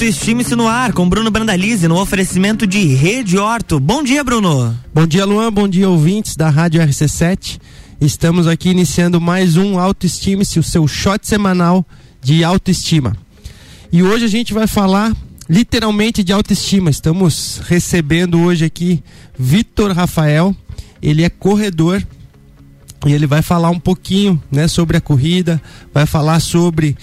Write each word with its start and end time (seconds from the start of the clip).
Autoestima-se 0.00 0.56
no 0.56 0.66
ar 0.66 0.94
com 0.94 1.06
Bruno 1.06 1.30
Brandalize 1.30 1.86
no 1.86 2.00
oferecimento 2.00 2.66
de 2.66 2.94
Rede 2.94 3.36
Horto. 3.36 3.78
Bom 3.78 4.02
dia, 4.02 4.24
Bruno. 4.24 4.74
Bom 4.94 5.06
dia, 5.06 5.26
Luan. 5.26 5.52
Bom 5.52 5.68
dia, 5.68 5.90
ouvintes 5.90 6.36
da 6.36 6.48
Rádio 6.48 6.80
RC7. 6.80 7.60
Estamos 8.00 8.46
aqui 8.46 8.70
iniciando 8.70 9.20
mais 9.20 9.58
um 9.58 9.78
Autoestima-se, 9.78 10.58
o 10.58 10.62
seu 10.62 10.88
shot 10.88 11.28
semanal 11.28 11.86
de 12.18 12.42
autoestima. 12.42 13.14
E 13.92 14.02
hoje 14.02 14.24
a 14.24 14.28
gente 14.28 14.54
vai 14.54 14.66
falar 14.66 15.14
literalmente 15.46 16.24
de 16.24 16.32
autoestima. 16.32 16.88
Estamos 16.88 17.60
recebendo 17.68 18.40
hoje 18.40 18.64
aqui 18.64 19.04
Vitor 19.38 19.92
Rafael. 19.92 20.56
Ele 21.02 21.24
é 21.24 21.28
corredor 21.28 22.02
e 23.04 23.12
ele 23.12 23.26
vai 23.26 23.42
falar 23.42 23.68
um 23.68 23.78
pouquinho, 23.78 24.42
né, 24.50 24.66
sobre 24.66 24.96
a 24.96 25.00
corrida, 25.02 25.60
vai 25.92 26.06
falar 26.06 26.40
sobre 26.40 26.96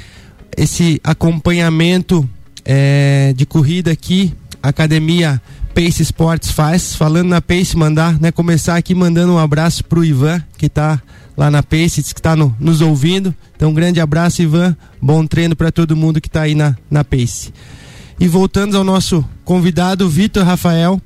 esse 0.57 0.99
acompanhamento 1.03 2.27
é, 2.69 3.33
de 3.33 3.45
corrida 3.45 3.91
aqui, 3.91 4.33
Academia 4.61 5.41
Pace 5.73 6.03
Sports 6.03 6.51
faz. 6.51 6.93
Falando 6.93 7.29
na 7.29 7.41
Pace, 7.41 7.77
mandar, 7.77 8.19
né, 8.19 8.29
começar 8.29 8.75
aqui 8.75 8.93
mandando 8.93 9.31
um 9.31 9.37
abraço 9.39 9.85
pro 9.85 10.03
Ivan, 10.03 10.43
que 10.57 10.65
está 10.65 11.01
lá 11.37 11.49
na 11.49 11.63
Pace, 11.63 12.03
que 12.03 12.19
está 12.19 12.35
no, 12.35 12.53
nos 12.59 12.81
ouvindo. 12.81 13.33
Então, 13.55 13.69
um 13.69 13.73
grande 13.73 14.01
abraço, 14.01 14.41
Ivan. 14.41 14.75
Bom 15.01 15.25
treino 15.25 15.55
para 15.55 15.71
todo 15.71 15.95
mundo 15.95 16.19
que 16.19 16.27
está 16.27 16.41
aí 16.41 16.53
na, 16.53 16.75
na 16.91 17.05
Pace. 17.05 17.53
E 18.19 18.27
voltando 18.27 18.75
ao 18.75 18.83
nosso 18.83 19.23
convidado, 19.45 20.09
Vitor 20.09 20.43
Rafael, 20.43 20.99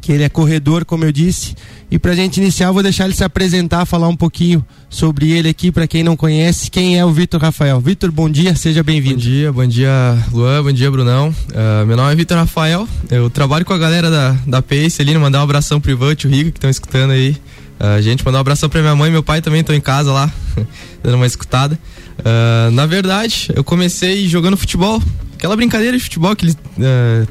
que 0.00 0.12
ele 0.12 0.22
é 0.22 0.28
corredor, 0.28 0.84
como 0.84 1.04
eu 1.04 1.12
disse. 1.12 1.54
E 1.90 1.98
para 1.98 2.12
a 2.12 2.14
gente 2.14 2.40
iniciar, 2.40 2.72
vou 2.72 2.82
deixar 2.82 3.04
ele 3.04 3.14
se 3.14 3.22
apresentar, 3.22 3.84
falar 3.86 4.08
um 4.08 4.16
pouquinho 4.16 4.64
sobre 4.90 5.30
ele 5.30 5.48
aqui, 5.48 5.70
para 5.70 5.86
quem 5.86 6.02
não 6.02 6.16
conhece. 6.16 6.70
Quem 6.70 6.98
é 6.98 7.04
o 7.04 7.12
Vitor 7.12 7.40
Rafael? 7.40 7.80
Vitor, 7.80 8.10
bom 8.10 8.28
dia, 8.28 8.54
seja 8.56 8.82
bem-vindo. 8.82 9.14
Bom 9.14 9.20
dia, 9.20 9.52
bom 9.52 9.66
dia, 9.66 10.18
Luan, 10.32 10.62
bom 10.64 10.72
dia, 10.72 10.90
Brunão. 10.90 11.28
Uh, 11.28 11.86
meu 11.86 11.96
nome 11.96 12.12
é 12.12 12.16
Vitor 12.16 12.36
Rafael, 12.36 12.88
eu 13.10 13.30
trabalho 13.30 13.64
com 13.64 13.72
a 13.72 13.78
galera 13.78 14.10
da, 14.10 14.36
da 14.46 14.62
Pace 14.62 15.00
ali, 15.00 15.16
mandar 15.16 15.40
um 15.40 15.44
abração 15.44 15.80
pro 15.80 15.90
Ivan, 15.90 16.14
tio 16.14 16.28
Rico, 16.30 16.50
que 16.52 16.58
estão 16.58 16.70
escutando 16.70 17.12
aí. 17.12 17.36
Uh, 17.78 18.00
gente, 18.00 18.24
mandar 18.24 18.38
um 18.38 18.40
abração 18.40 18.68
pra 18.68 18.80
minha 18.80 18.96
mãe 18.96 19.08
e 19.08 19.12
meu 19.12 19.22
pai 19.22 19.42
também 19.42 19.60
estão 19.60 19.74
em 19.74 19.80
casa 19.80 20.10
lá, 20.12 20.32
dando 21.02 21.16
uma 21.16 21.26
escutada. 21.26 21.78
Uh, 22.18 22.70
na 22.72 22.86
verdade, 22.86 23.50
eu 23.54 23.62
comecei 23.62 24.26
jogando 24.26 24.56
futebol, 24.56 25.00
aquela 25.36 25.54
brincadeira 25.54 25.96
de 25.96 26.02
futebol 26.02 26.34
que 26.34 26.48
uh, 26.48 26.56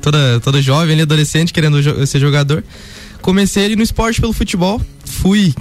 toda, 0.02 0.40
toda 0.40 0.62
jovem, 0.62 1.02
adolescente 1.02 1.52
querendo 1.52 1.82
jo 1.82 2.06
ser 2.08 2.20
jogador. 2.20 2.64
Comecei 3.22 3.66
ali 3.66 3.76
no 3.76 3.84
esporte 3.84 4.22
pelo 4.22 4.32
futebol, 4.32 4.80
fui 5.04 5.54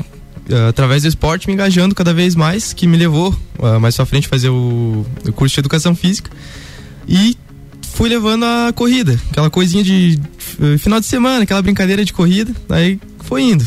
uh, 0.51 0.69
através 0.69 1.03
do 1.03 1.09
esporte 1.09 1.47
me 1.47 1.55
engajando 1.55 1.95
cada 1.95 2.13
vez 2.13 2.35
mais, 2.37 2.73
que 2.73 2.87
me 2.87 2.97
levou 2.97 3.35
uh, 3.59 3.81
mais 3.81 3.97
pra 3.97 4.05
frente 4.05 4.29
fazer 4.29 4.51
o, 4.51 5.05
o, 5.27 5.33
curso 5.33 5.55
de 5.55 5.61
educação 5.61 5.97
física 5.97 6.31
e 7.09 7.37
fui 7.95 8.09
levando 8.09 8.45
a 8.45 8.73
corrida, 8.75 9.19
aquela 9.31 9.49
coisinha 9.49 9.83
de 9.83 10.19
final 10.79 11.01
de 11.01 11.07
semana, 11.07 11.45
aquela 11.45 11.63
brincadeira 11.63 12.05
de 12.05 12.13
corrida, 12.13 12.53
aí 12.69 13.01
foi 13.21 13.43
indo. 13.43 13.65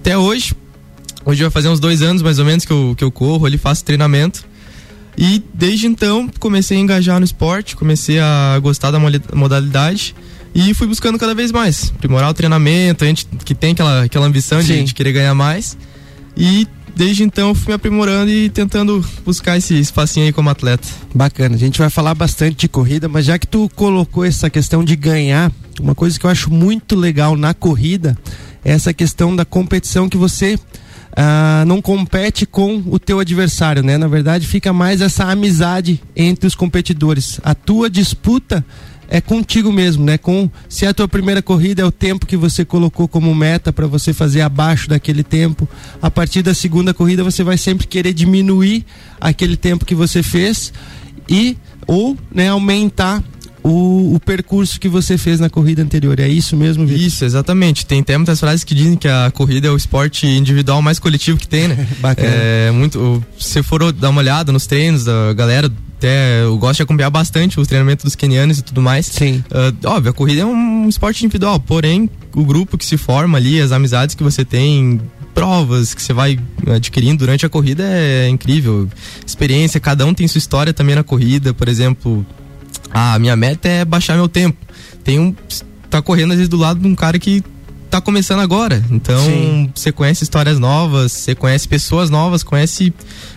até 0.00 0.18
hoje, 0.18 0.54
hoje 1.24 1.42
vai 1.42 1.50
fazer 1.50 1.68
uns 1.68 1.80
dois 1.80 2.02
anos 2.02 2.20
mais 2.20 2.38
ou 2.38 2.44
menos 2.44 2.64
que 2.64 2.72
eu, 2.72 2.94
que 2.96 3.04
eu 3.04 3.10
corro 3.10 3.46
ali, 3.46 3.56
faço 3.56 3.84
treinamento. 3.84 4.49
E 5.16 5.42
desde 5.52 5.86
então 5.86 6.28
comecei 6.38 6.78
a 6.78 6.80
engajar 6.80 7.18
no 7.18 7.24
esporte, 7.24 7.76
comecei 7.76 8.18
a 8.18 8.58
gostar 8.62 8.90
da 8.90 8.98
modalidade 9.34 10.14
e 10.54 10.74
fui 10.74 10.86
buscando 10.86 11.18
cada 11.18 11.34
vez 11.34 11.52
mais, 11.52 11.92
aprimorar 11.94 12.30
o 12.30 12.34
treinamento, 12.34 13.04
a 13.04 13.06
gente 13.06 13.26
que 13.44 13.54
tem 13.54 13.72
aquela, 13.72 14.04
aquela 14.04 14.26
ambição 14.26 14.62
de, 14.62 14.82
de, 14.82 14.94
querer 14.94 15.12
ganhar 15.12 15.34
mais. 15.34 15.76
E 16.36 16.66
desde 16.96 17.22
então 17.22 17.54
fui 17.54 17.68
me 17.68 17.74
aprimorando 17.74 18.30
e 18.30 18.48
tentando 18.48 19.04
buscar 19.24 19.56
esse 19.56 19.78
espacinho 19.78 20.26
aí 20.26 20.32
como 20.32 20.50
atleta. 20.50 20.86
Bacana, 21.14 21.54
a 21.54 21.58
gente 21.58 21.78
vai 21.78 21.88
falar 21.88 22.14
bastante 22.14 22.56
de 22.56 22.68
corrida, 22.68 23.08
mas 23.08 23.24
já 23.24 23.38
que 23.38 23.46
tu 23.46 23.70
colocou 23.74 24.24
essa 24.24 24.50
questão 24.50 24.82
de 24.82 24.96
ganhar, 24.96 25.52
uma 25.80 25.94
coisa 25.94 26.18
que 26.18 26.26
eu 26.26 26.30
acho 26.30 26.50
muito 26.50 26.96
legal 26.96 27.36
na 27.36 27.54
corrida 27.54 28.18
é 28.64 28.72
essa 28.72 28.92
questão 28.92 29.34
da 29.34 29.44
competição 29.44 30.08
que 30.08 30.16
você 30.16 30.58
ah, 31.16 31.64
não 31.66 31.82
compete 31.82 32.46
com 32.46 32.82
o 32.86 32.98
teu 32.98 33.18
adversário, 33.18 33.82
né? 33.82 33.98
Na 33.98 34.08
verdade, 34.08 34.46
fica 34.46 34.72
mais 34.72 35.00
essa 35.00 35.24
amizade 35.24 36.00
entre 36.14 36.46
os 36.46 36.54
competidores. 36.54 37.40
A 37.42 37.54
tua 37.54 37.90
disputa 37.90 38.64
é 39.08 39.20
contigo 39.20 39.72
mesmo, 39.72 40.04
né? 40.04 40.16
Com 40.16 40.48
se 40.68 40.86
a 40.86 40.94
tua 40.94 41.08
primeira 41.08 41.42
corrida 41.42 41.82
é 41.82 41.84
o 41.84 41.90
tempo 41.90 42.26
que 42.26 42.36
você 42.36 42.64
colocou 42.64 43.08
como 43.08 43.34
meta 43.34 43.72
para 43.72 43.88
você 43.88 44.12
fazer 44.12 44.40
abaixo 44.40 44.88
daquele 44.88 45.24
tempo, 45.24 45.68
a 46.00 46.10
partir 46.10 46.42
da 46.42 46.54
segunda 46.54 46.94
corrida 46.94 47.24
você 47.24 47.42
vai 47.42 47.58
sempre 47.58 47.88
querer 47.88 48.12
diminuir 48.12 48.86
aquele 49.20 49.56
tempo 49.56 49.84
que 49.84 49.96
você 49.96 50.22
fez 50.22 50.72
e 51.28 51.58
ou 51.88 52.16
né, 52.32 52.48
aumentar 52.48 53.22
o, 53.62 54.14
o, 54.14 54.20
percurso 54.20 54.78
que 54.80 54.88
você 54.88 55.18
fez 55.18 55.40
na 55.40 55.50
corrida 55.50 55.82
anterior. 55.82 56.18
É 56.18 56.28
isso 56.28 56.56
mesmo, 56.56 56.86
Vitor? 56.86 57.06
Isso, 57.06 57.24
exatamente. 57.24 57.86
Tem 57.86 58.00
até 58.00 58.16
muitas 58.16 58.40
frases 58.40 58.64
que 58.64 58.74
dizem 58.74 58.96
que 58.96 59.08
a 59.08 59.30
corrida 59.30 59.68
é 59.68 59.70
o 59.70 59.76
esporte 59.76 60.26
individual 60.26 60.80
mais 60.82 60.98
coletivo 60.98 61.38
que 61.38 61.48
tem, 61.48 61.68
né? 61.68 61.88
Bacana. 62.00 62.28
É, 62.30 62.70
muito, 62.70 63.24
se 63.38 63.62
for 63.62 63.92
dar 63.92 64.10
uma 64.10 64.20
olhada 64.20 64.52
nos 64.52 64.66
treinos 64.66 65.04
da 65.04 65.32
galera, 65.32 65.70
até 65.98 66.42
eu 66.42 66.56
gosto 66.56 66.78
de 66.78 66.82
acompanhar 66.82 67.10
bastante 67.10 67.60
o 67.60 67.66
treinamento 67.66 68.04
dos 68.04 68.14
kenianos 68.14 68.58
e 68.58 68.62
tudo 68.62 68.80
mais. 68.80 69.06
Sim. 69.06 69.44
Uh, 69.50 69.88
óbvio, 69.88 70.10
a 70.10 70.14
corrida 70.14 70.40
é 70.40 70.46
um 70.46 70.88
esporte 70.88 71.24
individual, 71.24 71.60
porém, 71.60 72.08
o 72.34 72.44
grupo 72.44 72.78
que 72.78 72.86
se 72.86 72.96
forma 72.96 73.36
ali, 73.36 73.60
as 73.60 73.70
amizades 73.70 74.14
que 74.14 74.22
você 74.22 74.42
tem, 74.42 75.00
provas 75.34 75.94
que 75.94 76.02
você 76.02 76.12
vai 76.12 76.38
adquirindo 76.74 77.18
durante 77.18 77.44
a 77.44 77.48
corrida 77.48 77.84
é 77.84 78.28
incrível. 78.28 78.88
Experiência, 79.26 79.78
cada 79.78 80.06
um 80.06 80.14
tem 80.14 80.26
sua 80.26 80.38
história 80.38 80.72
também 80.72 80.94
na 80.94 81.04
corrida, 81.04 81.52
por 81.52 81.68
exemplo, 81.68 82.24
a 82.90 83.18
minha 83.18 83.36
meta 83.36 83.68
é 83.68 83.84
baixar 83.84 84.16
meu 84.16 84.28
tempo. 84.28 84.58
Tem 85.04 85.18
um. 85.18 85.34
tá 85.88 86.00
correndo 86.02 86.32
às 86.32 86.36
vezes 86.36 86.48
do 86.48 86.56
lado 86.56 86.80
de 86.80 86.86
um 86.86 86.94
cara 86.94 87.18
que 87.18 87.42
tá 87.90 88.00
começando 88.00 88.40
agora. 88.40 88.82
Então, 88.90 89.22
Sim. 89.24 89.70
você 89.74 89.90
conhece 89.90 90.22
histórias 90.22 90.58
novas, 90.58 91.12
você 91.12 91.34
conhece 91.34 91.66
pessoas 91.66 92.08
novas, 92.08 92.42
conhece 92.42 92.94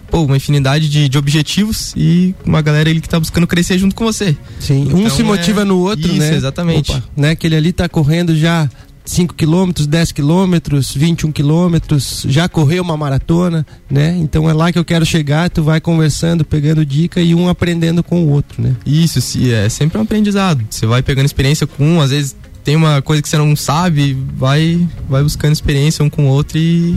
pô, 0.10 0.22
uma 0.22 0.38
infinidade 0.38 0.88
de, 0.88 1.10
de 1.10 1.18
objetivos 1.18 1.92
e 1.98 2.36
uma 2.46 2.62
galera 2.62 2.90
ali 2.90 3.02
que 3.02 3.10
tá 3.10 3.20
buscando 3.20 3.48
crescer 3.48 3.80
junto 3.80 3.96
com 3.96 4.06
você. 4.06 4.38
Sim, 4.60 4.84
então, 4.84 5.00
um 5.00 5.10
se 5.10 5.24
motiva 5.24 5.62
é... 5.62 5.66
no 5.66 5.80
outro, 5.80 6.08
Isso, 6.08 6.20
né? 6.20 6.36
exatamente. 6.36 6.92
Opa, 6.92 7.04
né? 7.18 7.32
Aquele 7.32 7.56
ali 7.56 7.74
tá 7.74 7.90
correndo 7.90 8.36
já 8.36 8.70
5 9.06 9.34
quilômetros, 9.34 9.88
10 9.88 10.12
quilômetros, 10.12 10.94
21 10.94 11.32
quilômetros, 11.32 12.26
já 12.28 12.48
correu 12.48 12.84
uma 12.84 12.96
maratona, 12.96 13.66
né? 13.90 14.16
Então 14.20 14.50
é 14.50 14.54
lá 14.54 14.72
que 14.72 14.80
eu 14.80 14.86
quero 14.86 15.06
chegar, 15.06 15.50
tu 15.50 15.64
vai 15.64 15.82
conversando, 15.82 16.46
pegando 16.46 16.86
dica 16.86 17.22
e 17.22 17.36
um 17.36 17.50
aprendendo 17.50 18.04
com 18.04 18.24
o 18.24 18.30
outro, 18.30 18.62
né? 18.62 18.76
Isso, 18.86 19.20
sim, 19.22 19.52
é 19.52 19.68
sempre 19.70 19.98
um 19.98 20.02
aprendizado. 20.02 20.64
Você 20.70 20.86
vai 20.86 21.02
pegando 21.02 21.26
experiência 21.26 21.68
com 21.68 21.84
um, 21.84 22.02
às 22.02 22.12
vezes 22.12 22.36
tem 22.64 22.76
uma 22.76 23.02
coisa 23.02 23.22
que 23.22 23.28
você 23.28 23.38
não 23.38 23.56
sabe, 23.56 24.18
vai 24.36 24.88
vai 25.10 25.22
buscando 25.22 25.52
experiência 25.52 26.04
um 26.04 26.10
com 26.10 26.28
o 26.28 26.30
outro 26.30 26.58
e 26.58 26.96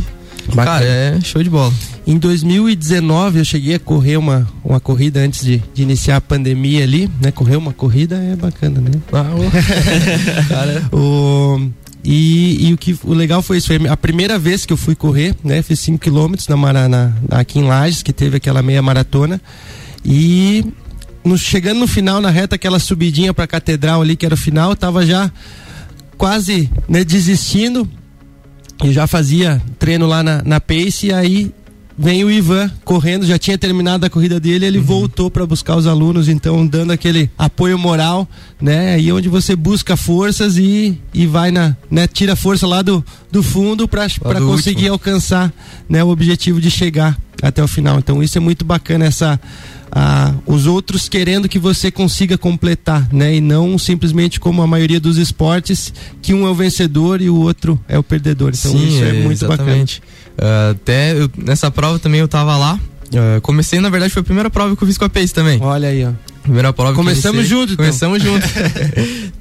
Bacana. 0.54 0.78
Cara, 0.78 0.84
é 0.84 1.20
show 1.22 1.42
de 1.42 1.50
bola. 1.50 1.72
Em 2.06 2.18
2019 2.18 3.40
eu 3.40 3.44
cheguei 3.44 3.74
a 3.74 3.80
correr 3.80 4.16
uma, 4.16 4.46
uma 4.64 4.78
corrida 4.78 5.20
antes 5.20 5.44
de, 5.44 5.62
de 5.74 5.82
iniciar 5.82 6.16
a 6.16 6.20
pandemia 6.20 6.84
ali, 6.84 7.10
né? 7.20 7.32
Correr 7.32 7.56
uma 7.56 7.72
corrida 7.72 8.16
é 8.16 8.36
bacana, 8.36 8.80
né? 8.80 8.90
Ah, 9.12 9.24
Cara, 10.48 10.88
o 10.92 11.68
e, 12.08 12.68
e, 12.68 12.72
o 12.72 12.78
que 12.78 12.96
o 13.02 13.12
legal 13.12 13.42
foi 13.42 13.56
isso, 13.56 13.66
foi 13.66 13.88
a 13.88 13.96
primeira 13.96 14.38
vez 14.38 14.64
que 14.64 14.72
eu 14.72 14.76
fui 14.76 14.94
correr, 14.94 15.34
né? 15.42 15.60
Fiz 15.60 15.80
5 15.80 15.98
quilômetros 15.98 16.46
na, 16.46 16.88
na, 16.88 17.12
aqui 17.32 17.58
em 17.58 17.64
Lages, 17.64 18.00
que 18.00 18.12
teve 18.12 18.36
aquela 18.36 18.62
meia 18.62 18.80
maratona. 18.80 19.40
E 20.04 20.64
no, 21.24 21.36
chegando 21.36 21.80
no 21.80 21.88
final, 21.88 22.20
na 22.20 22.30
reta, 22.30 22.54
aquela 22.54 22.78
subidinha 22.78 23.34
para 23.34 23.42
a 23.42 23.48
catedral 23.48 24.02
ali, 24.02 24.14
que 24.14 24.24
era 24.24 24.36
o 24.36 24.38
final, 24.38 24.70
eu 24.70 24.76
tava 24.76 25.04
já 25.04 25.32
quase 26.16 26.70
né, 26.88 27.02
desistindo. 27.02 27.90
E 28.84 28.92
já 28.92 29.08
fazia 29.08 29.60
treino 29.76 30.06
lá 30.06 30.22
na, 30.22 30.42
na 30.44 30.60
Pace, 30.60 31.08
e 31.08 31.12
aí 31.12 31.52
vem 31.98 32.24
o 32.24 32.30
Ivan 32.30 32.70
correndo, 32.84 33.26
já 33.26 33.38
tinha 33.38 33.56
terminado 33.56 34.04
a 34.04 34.10
corrida 34.10 34.38
dele, 34.38 34.66
ele 34.66 34.78
uhum. 34.78 34.84
voltou 34.84 35.30
para 35.30 35.46
buscar 35.46 35.76
os 35.76 35.86
alunos, 35.86 36.28
então 36.28 36.66
dando 36.66 36.92
aquele 36.92 37.30
apoio 37.38 37.78
moral, 37.78 38.28
né? 38.60 38.94
Aí 38.94 39.10
onde 39.12 39.28
você 39.28 39.56
busca 39.56 39.96
forças 39.96 40.58
e, 40.58 40.98
e 41.14 41.26
vai 41.26 41.50
na, 41.50 41.76
né? 41.90 42.06
Tira 42.06 42.36
força 42.36 42.66
lá 42.66 42.82
do, 42.82 43.04
do 43.30 43.42
fundo 43.42 43.88
para 43.88 44.08
conseguir 44.40 44.90
último. 44.90 44.92
alcançar, 44.92 45.52
né? 45.88 46.04
O 46.04 46.08
objetivo 46.08 46.60
de 46.60 46.70
chegar 46.70 47.16
até 47.42 47.62
o 47.62 47.68
final. 47.68 47.98
Então 47.98 48.22
isso 48.22 48.38
é 48.38 48.40
muito 48.40 48.64
bacana 48.64 49.04
essa 49.04 49.40
ah, 49.90 50.34
os 50.46 50.66
outros 50.66 51.08
querendo 51.08 51.48
que 51.48 51.58
você 51.58 51.90
consiga 51.90 52.36
completar, 52.36 53.08
né? 53.12 53.36
E 53.36 53.40
não 53.40 53.78
simplesmente 53.78 54.40
como 54.40 54.62
a 54.62 54.66
maioria 54.66 55.00
dos 55.00 55.16
esportes, 55.16 55.92
que 56.20 56.34
um 56.34 56.46
é 56.46 56.50
o 56.50 56.54
vencedor 56.54 57.20
e 57.20 57.30
o 57.30 57.36
outro 57.36 57.78
é 57.88 57.98
o 57.98 58.02
perdedor. 58.02 58.52
Então 58.58 58.72
Sim, 58.72 58.88
isso 58.88 59.04
é, 59.04 59.08
é 59.08 59.12
muito 59.12 59.44
exatamente. 59.44 60.02
bacana. 60.36 60.68
Uh, 60.68 60.70
até 60.72 61.12
eu, 61.12 61.30
nessa 61.36 61.70
prova 61.70 61.98
também 61.98 62.20
eu 62.20 62.28
tava 62.28 62.56
lá. 62.56 62.78
Uh, 63.06 63.40
comecei, 63.40 63.80
na 63.80 63.88
verdade, 63.88 64.12
foi 64.12 64.20
a 64.20 64.24
primeira 64.24 64.50
prova 64.50 64.76
que 64.76 64.82
eu 64.82 64.86
fiz 64.86 64.98
com 64.98 65.04
a 65.04 65.08
Pace 65.08 65.32
também. 65.32 65.60
Olha 65.62 65.88
aí, 65.88 66.04
ó. 66.04 66.10
Primeira 66.42 66.72
prova 66.72 66.92
Começamos 66.92 67.46
junto, 67.46 67.72
então. 67.72 67.84
Começamos 67.84 68.22
junto. 68.22 68.46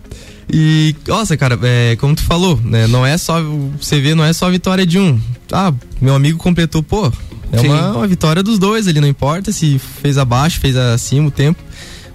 E, 0.52 0.96
nossa, 1.08 1.36
cara, 1.36 1.58
é, 1.64 1.96
como 1.96 2.16
tu 2.16 2.22
falou, 2.22 2.60
né? 2.64 2.86
Não 2.86 3.06
é 3.06 3.18
só. 3.18 3.42
Você 3.82 4.00
vê, 4.00 4.14
não 4.14 4.24
é 4.24 4.32
só 4.32 4.46
a 4.46 4.52
vitória 4.52 4.86
de 4.86 5.00
um. 5.00 5.20
Ah, 5.52 5.74
meu 6.00 6.14
amigo 6.14 6.38
completou, 6.38 6.84
pô. 6.84 7.12
É 7.52 7.62
uma, 7.62 7.92
uma, 7.92 8.08
vitória 8.08 8.44
dos 8.44 8.60
dois 8.60 8.88
ali, 8.88 9.00
não 9.00 9.08
importa 9.08 9.52
se 9.52 9.80
fez 9.80 10.18
abaixo, 10.18 10.60
fez 10.60 10.76
acima 10.76 11.28
o 11.28 11.32
tempo. 11.32 11.62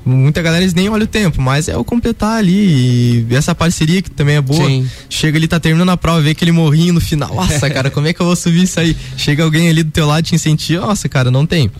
muita 0.04 0.42
galera 0.42 0.62
eles 0.62 0.74
nem 0.74 0.88
olha 0.88 1.04
o 1.04 1.06
tempo, 1.06 1.40
mas 1.40 1.68
é 1.68 1.76
o 1.76 1.84
completar 1.84 2.38
ali 2.38 3.26
e 3.28 3.34
essa 3.34 3.54
parceria 3.54 4.02
que 4.02 4.10
também 4.10 4.36
é 4.36 4.40
boa. 4.40 4.66
Sim. 4.66 4.88
Chega 5.08 5.38
ali, 5.38 5.46
tá 5.48 5.60
terminando 5.60 5.90
a 5.90 5.96
prova, 5.96 6.20
vê 6.20 6.30
aquele 6.30 6.52
morrinho 6.52 6.94
no 6.94 7.00
final. 7.00 7.34
Nossa, 7.34 7.68
cara, 7.70 7.90
como 7.90 8.06
é 8.06 8.12
que 8.12 8.20
eu 8.20 8.26
vou 8.26 8.36
subir 8.36 8.64
isso 8.64 8.78
aí? 8.80 8.96
Chega 9.16 9.42
alguém 9.42 9.68
ali 9.68 9.82
do 9.82 9.90
teu 9.90 10.06
lado 10.06 10.24
te 10.24 10.34
incentiva. 10.34 10.86
Nossa, 10.86 11.08
cara, 11.08 11.30
não 11.30 11.46
tem. 11.46 11.70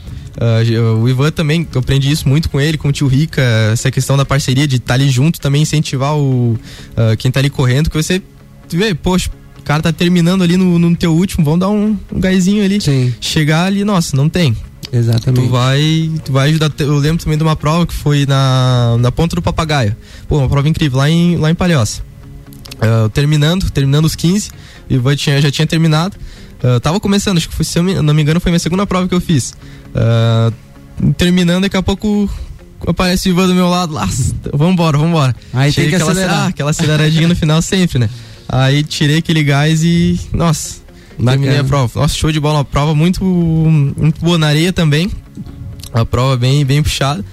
Uh, 0.41 1.03
o 1.03 1.09
Ivan 1.09 1.31
também, 1.31 1.67
eu 1.75 1.81
aprendi 1.81 2.11
isso 2.11 2.29
muito 2.29 2.49
com 2.49 2.61
ele, 2.61 2.79
com 2.79 2.89
o 2.89 2.93
tio 2.93 3.07
Rica, 3.07 3.43
essa 3.73 3.91
questão 3.91 4.17
da 4.17 4.25
parceria, 4.25 4.67
de 4.67 4.77
estar 4.77 4.89
tá 4.89 4.95
ali 4.95 5.11
junto, 5.11 5.41
também 5.41 5.63
incentivar 5.63 6.17
o, 6.17 6.53
uh, 6.53 7.17
quem 7.19 7.31
tá 7.31 7.41
ali 7.41 7.51
correndo, 7.51 7.91
que 7.91 7.97
você 7.97 8.23
vê, 8.73 8.95
poxa, 8.95 9.29
cara 9.71 9.83
tá 9.85 9.93
terminando 9.93 10.43
ali 10.43 10.57
no, 10.57 10.81
no 10.81 10.97
teu 10.97 11.15
último, 11.15 11.45
vamos 11.45 11.61
dar 11.61 11.69
um, 11.69 11.97
um 12.13 12.19
gásinho 12.19 12.65
ali. 12.65 12.81
Sim. 12.81 13.15
Chegar 13.21 13.67
ali, 13.67 13.85
nossa, 13.85 14.17
não 14.17 14.29
tem. 14.29 14.57
Exatamente. 14.93 15.47
Tu 15.47 15.49
vai, 15.49 16.11
tu 16.25 16.33
vai 16.33 16.49
ajudar. 16.49 16.73
Eu 16.81 16.99
lembro 16.99 17.23
também 17.23 17.39
de 17.39 17.45
uma 17.45 17.55
prova 17.55 17.87
que 17.87 17.95
foi 17.95 18.27
na, 18.27 18.97
na 18.99 19.13
Ponta 19.13 19.37
do 19.37 19.43
Papagaio. 19.43 19.95
Pô, 20.27 20.39
uma 20.39 20.49
prova 20.49 20.69
incrível, 20.69 20.99
lá 20.99 21.09
em, 21.09 21.37
lá 21.37 21.53
em 21.53 21.55
Palhoça. 21.55 22.03
Uh, 22.75 23.09
terminando, 23.11 23.71
terminando 23.71 24.07
os 24.07 24.17
15, 24.17 24.51
o 24.91 24.95
Ivan 24.95 25.15
tinha, 25.15 25.41
já 25.41 25.53
tinha 25.53 25.69
terminado. 25.69 26.17
Uh, 26.65 26.81
tava 26.81 26.99
começando, 26.99 27.37
acho 27.37 27.49
que 27.49 27.55
foi, 27.55 27.65
se 27.65 27.79
eu 27.79 28.03
não 28.03 28.13
me 28.13 28.23
engano, 28.23 28.41
foi 28.41 28.51
minha 28.51 28.59
segunda 28.59 28.85
prova 28.89 29.07
que 29.07 29.15
eu 29.15 29.21
fiz. 29.21 29.55
Uh, 29.95 31.13
terminando, 31.13 31.63
daqui 31.63 31.77
a 31.77 31.83
pouco 31.83 32.29
aparece 32.89 33.29
o 33.29 33.31
Ivan 33.31 33.47
do 33.47 33.55
meu 33.55 33.69
lado 33.69 33.93
lá, 33.93 34.09
vambora, 34.53 34.99
vambora. 34.99 35.37
Aí 35.53 35.71
Cheguei 35.71 35.91
tem 35.91 35.99
que 35.99 36.03
aquela, 36.03 36.11
acelerar. 36.11 36.49
aquela 36.49 36.71
aceleradinha 36.71 37.29
no 37.29 37.37
final 37.37 37.63
sempre, 37.63 38.01
né? 38.01 38.11
Aí 38.53 38.83
tirei 38.83 39.19
aquele 39.19 39.45
gás 39.45 39.85
e, 39.85 40.19
nossa, 40.33 40.81
Bacana. 41.11 41.33
terminei 41.33 41.59
a 41.59 41.65
prova. 41.65 42.01
Nossa, 42.01 42.15
show 42.15 42.33
de 42.33 42.41
bola, 42.41 42.59
uma 42.59 42.65
prova 42.65 42.95
muito, 42.95 43.25
muito 43.25 44.21
boa 44.21 44.37
na 44.37 44.49
areia 44.49 44.73
também. 44.73 45.09
A 45.93 46.05
prova 46.05 46.37
bem, 46.37 46.65
bem 46.65 46.83
puxada. 46.83 47.25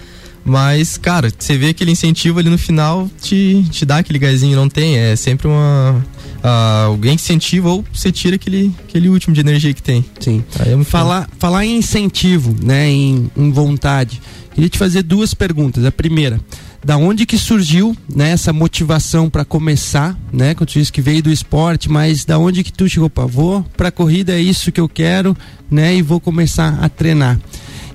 Mas, 0.46 0.96
cara, 0.96 1.30
você 1.38 1.58
vê 1.58 1.70
aquele 1.70 1.92
incentivo 1.92 2.40
ali 2.40 2.50
no 2.50 2.58
final, 2.58 3.10
te, 3.22 3.66
te 3.70 3.84
dá 3.86 3.98
aquele 3.98 4.18
gásinho, 4.18 4.56
não 4.56 4.70
tem? 4.70 4.98
É 4.98 5.16
sempre 5.16 5.48
uma. 5.48 6.06
Uh, 6.38 6.86
alguém 6.86 7.16
incentiva 7.16 7.68
ou 7.68 7.84
você 7.92 8.12
tira 8.12 8.36
aquele, 8.36 8.72
aquele 8.88 9.10
último 9.10 9.34
de 9.34 9.42
energia 9.42 9.74
que 9.74 9.82
tem. 9.82 10.06
Sim. 10.20 10.44
É 10.60 10.84
falar, 10.86 11.28
falar 11.40 11.66
em 11.66 11.78
incentivo, 11.78 12.56
né? 12.64 12.88
Em, 12.88 13.30
em 13.36 13.52
vontade. 13.52 14.22
Queria 14.54 14.70
te 14.70 14.78
fazer 14.78 15.04
duas 15.04 15.34
perguntas. 15.34 15.84
A 15.84 15.92
primeira, 15.92 16.40
da 16.88 16.96
onde 16.96 17.26
que 17.26 17.38
surgiu 17.38 17.94
né, 18.16 18.30
essa 18.30 18.54
motivação 18.54 19.30
para 19.30 19.44
começar, 19.44 20.18
né? 20.32 20.56
Quando 20.56 20.70
tu 20.70 20.80
disse 20.80 20.90
que 20.90 21.02
veio 21.02 21.22
do 21.22 21.30
esporte, 21.30 21.92
mas 21.92 22.24
da 22.24 22.40
onde 22.40 22.64
que 22.64 22.72
tu 22.72 22.88
chegou 22.88 23.10
para 23.10 23.26
vou 23.26 23.62
para 23.76 23.92
corrida 23.92 24.32
é 24.32 24.40
isso 24.40 24.72
que 24.72 24.80
eu 24.80 24.88
quero, 24.88 25.36
né? 25.70 25.98
E 25.98 26.02
vou 26.02 26.22
começar 26.22 26.80
a 26.82 26.88
treinar. 26.88 27.38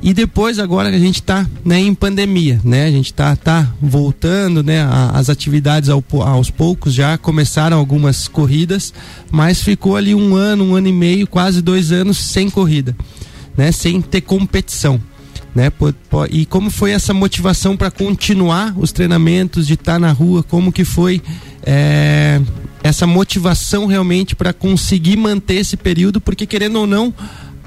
E 0.02 0.12
depois, 0.12 0.58
agora 0.58 0.90
a 0.90 0.98
gente 0.98 1.22
está 1.22 1.48
né, 1.64 1.80
em 1.80 1.94
pandemia, 1.94 2.60
né? 2.62 2.84
A 2.84 2.90
gente 2.90 3.06
está 3.06 3.34
tá 3.34 3.72
voltando, 3.80 4.62
né? 4.62 4.82
A, 4.82 5.12
as 5.14 5.30
atividades 5.30 5.88
ao, 5.88 6.04
aos 6.20 6.50
poucos 6.50 6.92
já 6.92 7.16
começaram 7.16 7.78
algumas 7.78 8.28
corridas, 8.28 8.92
mas 9.30 9.62
ficou 9.62 9.96
ali 9.96 10.14
um 10.14 10.36
ano, 10.36 10.64
um 10.64 10.74
ano 10.74 10.88
e 10.88 10.92
meio, 10.92 11.26
quase 11.26 11.62
dois 11.62 11.92
anos 11.92 12.18
sem 12.18 12.50
corrida, 12.50 12.94
né? 13.56 13.72
Sem 13.72 14.02
ter 14.02 14.20
competição. 14.20 15.00
Né? 15.54 15.70
E 16.30 16.46
como 16.46 16.70
foi 16.70 16.92
essa 16.92 17.12
motivação 17.12 17.76
para 17.76 17.90
continuar 17.90 18.74
os 18.76 18.90
treinamentos, 18.90 19.66
de 19.66 19.74
estar 19.74 19.94
tá 19.94 19.98
na 19.98 20.10
rua? 20.10 20.42
Como 20.42 20.72
que 20.72 20.84
foi 20.84 21.20
é, 21.62 22.40
essa 22.82 23.06
motivação 23.06 23.86
realmente 23.86 24.34
para 24.34 24.52
conseguir 24.52 25.16
manter 25.16 25.56
esse 25.56 25.76
período? 25.76 26.20
Porque 26.20 26.46
querendo 26.46 26.76
ou 26.76 26.86
não, 26.86 27.12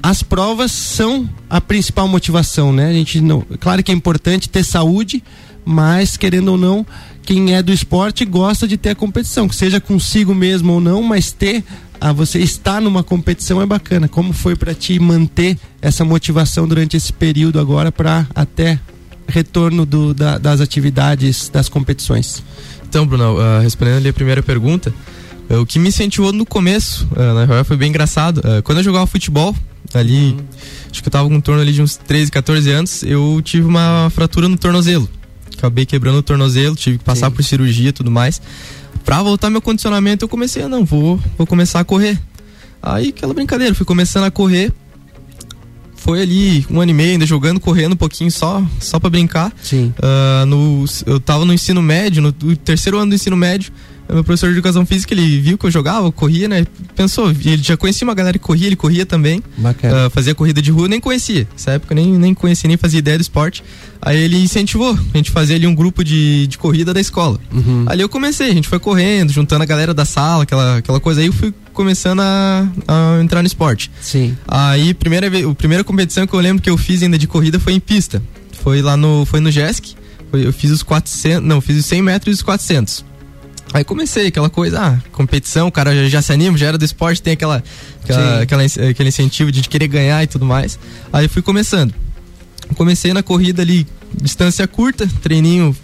as 0.02 0.22
provas 0.22 0.72
são 0.72 1.28
a 1.48 1.60
principal 1.60 2.08
motivação, 2.08 2.72
né? 2.72 2.88
A 2.88 2.92
gente 2.92 3.20
não, 3.20 3.44
claro 3.60 3.82
que 3.82 3.92
é 3.92 3.94
importante 3.94 4.48
ter 4.48 4.64
saúde, 4.64 5.22
mas 5.64 6.16
querendo 6.16 6.48
ou 6.48 6.58
não, 6.58 6.86
quem 7.22 7.54
é 7.54 7.62
do 7.62 7.72
esporte 7.72 8.24
gosta 8.24 8.68
de 8.68 8.76
ter 8.76 8.90
a 8.90 8.94
competição, 8.94 9.48
que 9.48 9.56
seja 9.56 9.80
consigo 9.80 10.32
mesmo 10.32 10.74
ou 10.74 10.80
não, 10.80 11.02
mas 11.02 11.32
ter 11.32 11.64
a 12.00 12.12
você 12.12 12.38
estar 12.38 12.80
numa 12.80 13.02
competição 13.02 13.60
é 13.60 13.66
bacana. 13.66 14.08
Como 14.08 14.32
foi 14.32 14.56
para 14.56 14.74
ti 14.74 14.98
manter 14.98 15.58
essa 15.80 16.04
motivação 16.04 16.66
durante 16.66 16.96
esse 16.96 17.12
período 17.12 17.58
agora 17.58 17.90
para 17.90 18.26
até 18.34 18.78
retorno 19.28 19.84
do, 19.84 20.14
da, 20.14 20.38
das 20.38 20.60
atividades 20.60 21.48
das 21.48 21.68
competições? 21.68 22.42
Então, 22.88 23.06
Bruno, 23.06 23.36
uh, 23.36 23.60
respondendo 23.60 23.96
ali 23.96 24.08
a 24.08 24.12
primeira 24.12 24.42
pergunta, 24.42 24.94
uh, 25.50 25.60
o 25.60 25.66
que 25.66 25.78
me 25.78 25.88
incentivou 25.88 26.32
no 26.32 26.46
começo, 26.46 27.08
uh, 27.12 27.34
na 27.34 27.44
real 27.44 27.64
foi 27.64 27.76
bem 27.76 27.88
engraçado. 27.88 28.42
quando 28.62 28.78
eu 28.78 28.84
jogava 28.84 29.06
futebol, 29.06 29.54
ali, 29.94 30.32
uhum. 30.32 30.44
acho 30.90 31.02
que 31.02 31.08
eu 31.08 31.12
tava 31.12 31.28
com 31.28 31.34
um 31.34 31.40
torno 31.40 31.62
ali 31.62 31.72
de 31.72 31.82
uns 31.82 31.96
13, 31.96 32.30
14 32.30 32.70
anos, 32.70 33.02
eu 33.02 33.40
tive 33.42 33.66
uma 33.66 34.10
fratura 34.10 34.48
no 34.48 34.56
tornozelo. 34.56 35.08
Acabei 35.56 35.86
quebrando 35.86 36.18
o 36.18 36.22
tornozelo, 36.22 36.76
tive 36.76 36.98
que 36.98 37.04
passar 37.04 37.30
Sim. 37.30 37.36
por 37.36 37.42
cirurgia 37.42 37.88
e 37.88 37.92
tudo 37.92 38.10
mais. 38.10 38.40
Pra 39.06 39.22
voltar 39.22 39.50
meu 39.50 39.62
condicionamento, 39.62 40.24
eu 40.24 40.28
comecei 40.28 40.64
a, 40.64 40.68
não, 40.68 40.84
vou, 40.84 41.20
vou 41.38 41.46
começar 41.46 41.78
a 41.78 41.84
correr. 41.84 42.20
Aí, 42.82 43.10
aquela 43.10 43.32
brincadeira, 43.32 43.72
fui 43.72 43.86
começando 43.86 44.24
a 44.24 44.32
correr. 44.32 44.72
Foi 45.94 46.20
ali 46.20 46.66
um 46.68 46.80
ano 46.80 46.90
e 46.90 46.94
meio, 46.94 47.12
ainda 47.12 47.24
jogando, 47.24 47.60
correndo 47.60 47.92
um 47.92 47.96
pouquinho 47.96 48.32
só, 48.32 48.64
só 48.80 48.98
pra 48.98 49.08
brincar. 49.08 49.52
Sim. 49.62 49.94
Uh, 49.98 50.46
no, 50.46 50.84
eu 51.06 51.20
tava 51.20 51.44
no 51.44 51.52
ensino 51.52 51.80
médio, 51.80 52.20
no, 52.20 52.34
no 52.42 52.56
terceiro 52.56 52.98
ano 52.98 53.10
do 53.10 53.14
ensino 53.14 53.36
médio 53.36 53.72
meu 54.14 54.24
professor 54.24 54.48
de 54.48 54.54
educação 54.54 54.86
física, 54.86 55.12
ele 55.12 55.40
viu 55.40 55.58
que 55.58 55.66
eu 55.66 55.70
jogava, 55.70 56.06
eu 56.06 56.12
corria, 56.12 56.48
né? 56.48 56.66
Pensou, 56.94 57.30
ele 57.30 57.62
já 57.62 57.76
conhecia 57.76 58.06
uma 58.06 58.14
galera 58.14 58.38
que 58.38 58.44
corria, 58.44 58.66
ele 58.66 58.76
corria 58.76 59.04
também. 59.04 59.42
Uh, 59.88 60.10
fazia 60.10 60.34
corrida 60.34 60.62
de 60.62 60.70
rua, 60.70 60.88
nem 60.88 61.00
conhecia. 61.00 61.46
Nessa 61.52 61.72
época 61.72 61.94
nem, 61.94 62.12
nem 62.12 62.34
conhecia, 62.34 62.68
nem 62.68 62.76
fazia 62.76 62.98
ideia 62.98 63.18
do 63.18 63.22
esporte. 63.22 63.64
Aí 64.00 64.16
ele 64.18 64.36
incentivou 64.38 64.92
a 65.12 65.16
gente 65.16 65.30
fazer 65.30 65.54
ali 65.54 65.66
um 65.66 65.74
grupo 65.74 66.04
de, 66.04 66.46
de 66.46 66.58
corrida 66.58 66.94
da 66.94 67.00
escola. 67.00 67.40
Uhum. 67.52 67.84
Ali 67.86 68.02
eu 68.02 68.08
comecei, 68.08 68.50
a 68.50 68.54
gente 68.54 68.68
foi 68.68 68.78
correndo, 68.78 69.32
juntando 69.32 69.62
a 69.62 69.66
galera 69.66 69.92
da 69.92 70.04
sala, 70.04 70.44
aquela, 70.44 70.78
aquela 70.78 71.00
coisa 71.00 71.20
aí, 71.20 71.26
eu 71.26 71.32
fui 71.32 71.52
começando 71.72 72.20
a, 72.20 72.68
a 72.86 73.22
entrar 73.22 73.42
no 73.42 73.46
esporte. 73.46 73.90
Sim. 74.00 74.36
Aí, 74.46 74.94
primeira, 74.94 75.26
a 75.26 75.54
primeira 75.54 75.82
competição 75.82 76.26
que 76.26 76.34
eu 76.34 76.40
lembro 76.40 76.62
que 76.62 76.70
eu 76.70 76.76
fiz 76.76 77.02
ainda 77.02 77.18
de 77.18 77.26
corrida 77.26 77.58
foi 77.58 77.72
em 77.72 77.80
pista. 77.80 78.22
Foi 78.62 78.80
lá 78.80 78.96
no, 78.96 79.24
foi 79.26 79.40
no 79.40 79.50
JESC. 79.50 79.94
Foi, 80.30 80.46
eu 80.46 80.52
fiz 80.52 80.70
os 80.70 80.82
400, 80.82 81.46
não, 81.46 81.60
fiz 81.60 81.76
os 81.76 81.86
100 81.86 82.02
metros 82.02 82.36
e 82.36 82.38
os 82.38 82.42
400. 82.42 83.04
Aí 83.72 83.84
comecei 83.84 84.28
aquela 84.28 84.48
coisa, 84.48 84.80
ah, 84.80 85.10
competição, 85.10 85.66
o 85.66 85.72
cara 85.72 85.94
já, 85.94 86.08
já, 86.08 86.22
se 86.22 86.32
anima, 86.32 86.56
já 86.56 86.66
era 86.68 86.78
do 86.78 86.84
esporte, 86.84 87.20
tem 87.20 87.32
aquela, 87.32 87.62
aquela, 88.02 88.42
aquela, 88.42 88.62
aquele 88.62 89.08
incentivo 89.08 89.50
de 89.50 89.68
querer 89.68 89.88
ganhar 89.88 90.22
e 90.22 90.26
tudo 90.26 90.44
mais. 90.44 90.78
Aí 91.12 91.28
fui 91.28 91.42
começando. 91.42 91.92
Comecei 92.74 93.12
na 93.12 93.22
corrida 93.22 93.62
ali, 93.62 93.86
distância 94.20 94.66
curta, 94.66 95.08
treininho, 95.22 95.76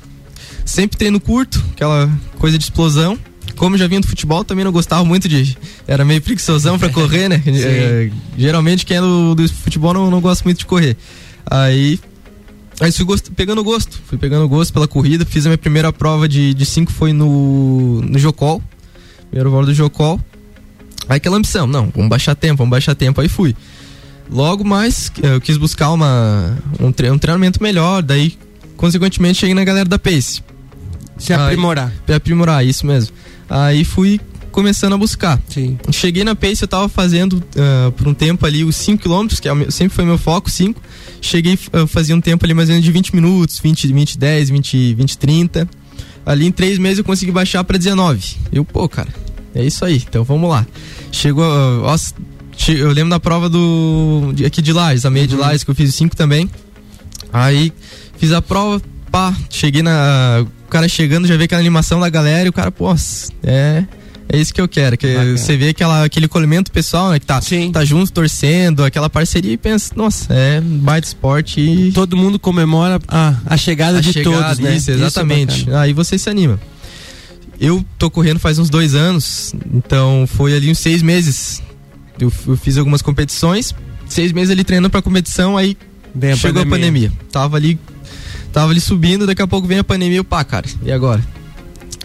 sempre 0.64 0.96
treino 0.96 1.20
curto, 1.20 1.62
aquela 1.72 2.10
coisa 2.38 2.56
de 2.56 2.64
explosão. 2.64 3.18
Como 3.56 3.76
já 3.76 3.86
vinha 3.86 4.00
do 4.00 4.06
futebol, 4.06 4.44
também 4.44 4.64
não 4.64 4.72
gostava 4.72 5.04
muito 5.04 5.28
de. 5.28 5.56
Era 5.86 6.04
meio 6.04 6.22
preguiçosão 6.22 6.78
pra 6.78 6.88
correr, 6.88 7.28
né? 7.28 7.42
é, 7.46 8.10
geralmente 8.36 8.86
quem 8.86 8.96
é 8.96 9.00
do, 9.00 9.34
do 9.34 9.48
futebol 9.48 9.92
não, 9.92 10.10
não 10.10 10.20
gosta 10.20 10.42
muito 10.44 10.58
de 10.58 10.66
correr. 10.66 10.96
Aí 11.44 12.00
Aí 12.80 12.90
fui 12.90 13.04
gosto, 13.04 13.32
pegando 13.32 13.62
gosto, 13.62 14.00
fui 14.06 14.18
pegando 14.18 14.48
gosto 14.48 14.72
pela 14.72 14.88
corrida, 14.88 15.24
fiz 15.24 15.46
a 15.46 15.48
minha 15.48 15.58
primeira 15.58 15.92
prova 15.92 16.28
de 16.54 16.64
5 16.64 16.90
foi 16.90 17.12
no, 17.12 18.00
no 18.02 18.18
Jocol, 18.18 18.62
primeiro 19.28 19.50
voo 19.50 19.64
do 19.64 19.74
Jocol. 19.74 20.20
Aí 21.08 21.16
aquela 21.16 21.36
ambição, 21.36 21.66
não, 21.66 21.90
vamos 21.94 22.08
baixar 22.08 22.34
tempo, 22.34 22.58
vamos 22.58 22.70
baixar 22.70 22.94
tempo, 22.94 23.20
aí 23.20 23.28
fui. 23.28 23.54
Logo 24.30 24.64
mais, 24.64 25.12
eu 25.22 25.40
quis 25.40 25.56
buscar 25.56 25.90
uma, 25.90 26.56
um, 26.80 26.90
tre 26.90 27.10
um 27.10 27.18
treinamento 27.18 27.62
melhor, 27.62 28.02
daí, 28.02 28.36
consequentemente, 28.76 29.40
cheguei 29.40 29.54
na 29.54 29.64
galera 29.64 29.88
da 29.88 29.98
Pace. 29.98 30.42
Se 31.18 31.32
aprimorar. 31.32 31.92
Aí, 32.08 32.14
aprimorar, 32.14 32.64
isso 32.64 32.86
mesmo. 32.86 33.14
Aí 33.48 33.84
fui 33.84 34.20
começando 34.50 34.94
a 34.94 34.98
buscar. 34.98 35.40
Sim. 35.48 35.78
Cheguei 35.90 36.24
na 36.24 36.34
Pace, 36.34 36.62
eu 36.62 36.68
tava 36.68 36.88
fazendo 36.88 37.34
uh, 37.34 37.92
por 37.92 38.08
um 38.08 38.14
tempo 38.14 38.46
ali 38.46 38.64
os 38.64 38.76
5 38.76 39.02
km, 39.02 39.26
que 39.40 39.48
é 39.48 39.54
meu, 39.54 39.70
sempre 39.70 39.94
foi 39.94 40.04
meu 40.04 40.18
foco, 40.18 40.50
5 40.50 40.80
Cheguei, 41.22 41.56
eu 41.72 41.86
fazia 41.86 42.16
um 42.16 42.20
tempo 42.20 42.44
ali 42.44 42.52
mais 42.52 42.68
ou 42.68 42.72
menos 42.72 42.84
de 42.84 42.90
20 42.90 43.14
minutos, 43.14 43.60
20, 43.60 43.92
20 43.92 44.18
10, 44.18 44.50
20, 44.50 44.94
20, 44.94 45.18
30. 45.18 45.68
Ali 46.26 46.46
em 46.46 46.52
três 46.52 46.78
meses 46.78 46.98
eu 46.98 47.04
consegui 47.04 47.30
baixar 47.30 47.62
para 47.62 47.78
19. 47.78 48.36
Eu, 48.52 48.64
pô, 48.64 48.88
cara, 48.88 49.08
é 49.54 49.64
isso 49.64 49.84
aí, 49.84 49.96
então 49.96 50.24
vamos 50.24 50.50
lá. 50.50 50.66
Chegou, 51.12 51.44
ó, 51.44 51.96
eu 52.68 52.90
lembro 52.90 53.10
da 53.10 53.20
prova 53.20 53.48
do. 53.48 54.34
aqui 54.44 54.60
de 54.60 54.72
Lages, 54.72 55.06
a 55.06 55.10
meia 55.10 55.24
uhum. 55.24 55.28
de 55.28 55.36
Lages, 55.36 55.62
que 55.62 55.70
eu 55.70 55.74
fiz 55.76 55.94
5 55.94 56.16
também. 56.16 56.50
Aí 57.32 57.72
fiz 58.18 58.32
a 58.32 58.42
prova, 58.42 58.82
pá, 59.10 59.32
cheguei 59.48 59.80
na. 59.80 60.44
O 60.66 60.68
cara 60.72 60.88
chegando, 60.88 61.28
já 61.28 61.36
vê 61.36 61.44
aquela 61.44 61.60
animação 61.60 62.00
da 62.00 62.08
galera 62.08 62.46
e 62.46 62.48
o 62.48 62.52
cara, 62.52 62.72
pô, 62.72 62.92
é 63.44 63.84
é 64.32 64.38
isso 64.38 64.54
que 64.54 64.60
eu 64.60 64.66
quero, 64.66 64.96
que 64.96 65.06
Bacana. 65.06 65.36
você 65.36 65.56
vê 65.58 65.68
aquela, 65.68 66.04
aquele 66.04 66.26
colhimento 66.26 66.72
pessoal, 66.72 67.10
né? 67.10 67.20
Que 67.20 67.26
tá, 67.26 67.40
Sim. 67.42 67.70
tá 67.70 67.84
junto, 67.84 68.10
torcendo, 68.10 68.82
aquela 68.82 69.10
parceria 69.10 69.52
e 69.52 69.58
pensa, 69.58 69.92
nossa, 69.94 70.32
é 70.32 70.58
baita 70.58 71.06
esporte 71.06 71.60
e... 71.60 71.92
Todo 71.92 72.16
mundo 72.16 72.38
comemora 72.38 72.98
a, 73.06 73.34
a 73.44 73.56
chegada 73.58 73.98
a 73.98 74.00
de 74.00 74.10
chegada, 74.10 74.38
todos, 74.38 74.58
né? 74.58 74.74
Isso, 74.74 74.90
exatamente. 74.90 75.60
Isso 75.60 75.70
é 75.70 75.76
Aí 75.76 75.92
você 75.92 76.16
se 76.16 76.30
anima. 76.30 76.58
Eu 77.60 77.84
tô 77.98 78.10
correndo 78.10 78.40
faz 78.40 78.58
uns 78.58 78.70
dois 78.70 78.94
anos, 78.94 79.54
então 79.72 80.26
foi 80.26 80.56
ali 80.56 80.70
uns 80.70 80.78
seis 80.78 81.02
meses. 81.02 81.62
Eu, 82.18 82.32
eu 82.46 82.56
fiz 82.56 82.78
algumas 82.78 83.02
competições, 83.02 83.74
seis 84.08 84.32
meses 84.32 84.50
ali 84.50 84.64
treinando 84.64 84.88
pra 84.88 85.02
competição, 85.02 85.58
aí 85.58 85.76
Bem 86.14 86.34
chegou 86.36 86.62
a 86.62 86.64
pandemia. 86.64 87.08
a 87.08 87.10
pandemia. 87.10 87.12
Tava 87.30 87.56
ali 87.58 87.78
tava 88.50 88.70
ali 88.70 88.80
subindo, 88.80 89.26
daqui 89.26 89.42
a 89.42 89.46
pouco 89.46 89.68
vem 89.68 89.78
a 89.78 89.84
pandemia 89.84 90.20
e 90.20 90.24
pá, 90.24 90.42
cara, 90.42 90.66
e 90.82 90.90
agora? 90.90 91.22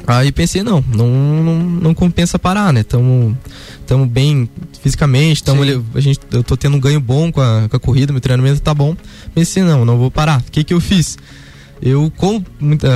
Aí 0.07 0.31
pensei, 0.31 0.63
não, 0.63 0.81
não, 0.87 1.07
não, 1.07 1.59
não 1.59 1.93
compensa 1.93 2.39
parar, 2.39 2.71
né? 2.71 2.81
Tamo, 2.81 3.37
tamo 3.85 4.05
bem 4.05 4.49
fisicamente, 4.81 5.43
tamo 5.43 5.63
a 5.93 5.99
gente, 5.99 6.21
eu 6.31 6.41
tô 6.41 6.55
tendo 6.55 6.77
um 6.77 6.79
ganho 6.79 7.01
bom 7.01 7.29
com 7.29 7.41
a, 7.41 7.67
com 7.69 7.75
a 7.75 7.79
corrida, 7.79 8.13
meu 8.13 8.21
treinamento 8.21 8.61
tá 8.61 8.73
bom. 8.73 8.95
Pensei, 9.35 9.63
não, 9.63 9.83
não 9.83 9.97
vou 9.97 10.09
parar. 10.09 10.39
O 10.39 10.49
que 10.49 10.63
que 10.63 10.73
eu 10.73 10.79
fiz? 10.79 11.17
Eu, 11.81 12.09
com 12.15 12.41
muita, 12.57 12.89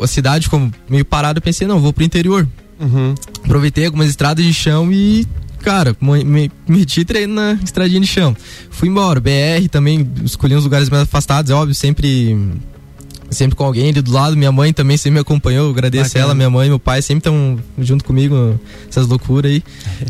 a 0.00 0.06
cidade 0.06 0.48
como 0.48 0.72
meio 0.88 1.04
parada, 1.04 1.38
eu 1.38 1.42
pensei, 1.42 1.66
não, 1.66 1.80
vou 1.80 1.92
pro 1.92 2.04
interior. 2.04 2.46
Uhum. 2.78 3.16
Aproveitei 3.44 3.86
algumas 3.86 4.08
estradas 4.08 4.44
de 4.44 4.54
chão 4.54 4.92
e, 4.92 5.26
cara, 5.60 5.96
me, 6.00 6.22
me 6.22 6.52
meti 6.68 7.04
treino 7.04 7.34
na 7.34 7.54
estradinha 7.64 8.00
de 8.00 8.06
chão. 8.06 8.36
Fui 8.70 8.88
embora. 8.88 9.20
BR 9.20 9.68
também, 9.72 10.08
escolhi 10.24 10.54
uns 10.54 10.62
lugares 10.62 10.88
mais 10.88 11.02
afastados, 11.02 11.50
é 11.50 11.54
óbvio, 11.54 11.74
sempre 11.74 12.38
sempre 13.34 13.56
com 13.56 13.64
alguém 13.64 13.90
ali 13.90 14.00
do 14.00 14.12
lado. 14.12 14.36
Minha 14.36 14.52
mãe 14.52 14.72
também 14.72 14.96
sempre 14.96 15.14
me 15.14 15.20
acompanhou. 15.20 15.70
Agradeço 15.70 16.10
Bacana. 16.10 16.24
ela, 16.24 16.34
minha 16.34 16.50
mãe 16.50 16.68
meu 16.68 16.78
pai 16.78 17.02
sempre 17.02 17.20
estão 17.20 17.58
junto 17.78 18.04
comigo 18.04 18.58
essas 18.88 19.06
loucuras 19.06 19.50
aí. 19.50 19.62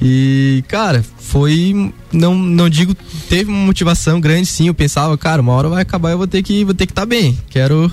E, 0.02 0.62
cara, 0.68 1.04
foi. 1.18 1.92
Não, 2.12 2.34
não 2.34 2.68
digo, 2.68 2.94
teve 3.28 3.50
uma 3.50 3.66
motivação 3.66 4.20
grande, 4.20 4.46
sim. 4.46 4.68
Eu 4.68 4.74
pensava, 4.74 5.16
cara, 5.18 5.42
uma 5.42 5.52
hora 5.52 5.68
vai 5.68 5.82
acabar, 5.82 6.12
eu 6.12 6.18
vou 6.18 6.26
ter 6.26 6.42
que 6.42 6.64
vou 6.64 6.74
ter 6.74 6.86
que 6.86 6.92
estar 6.92 7.06
bem. 7.06 7.38
Quero 7.50 7.90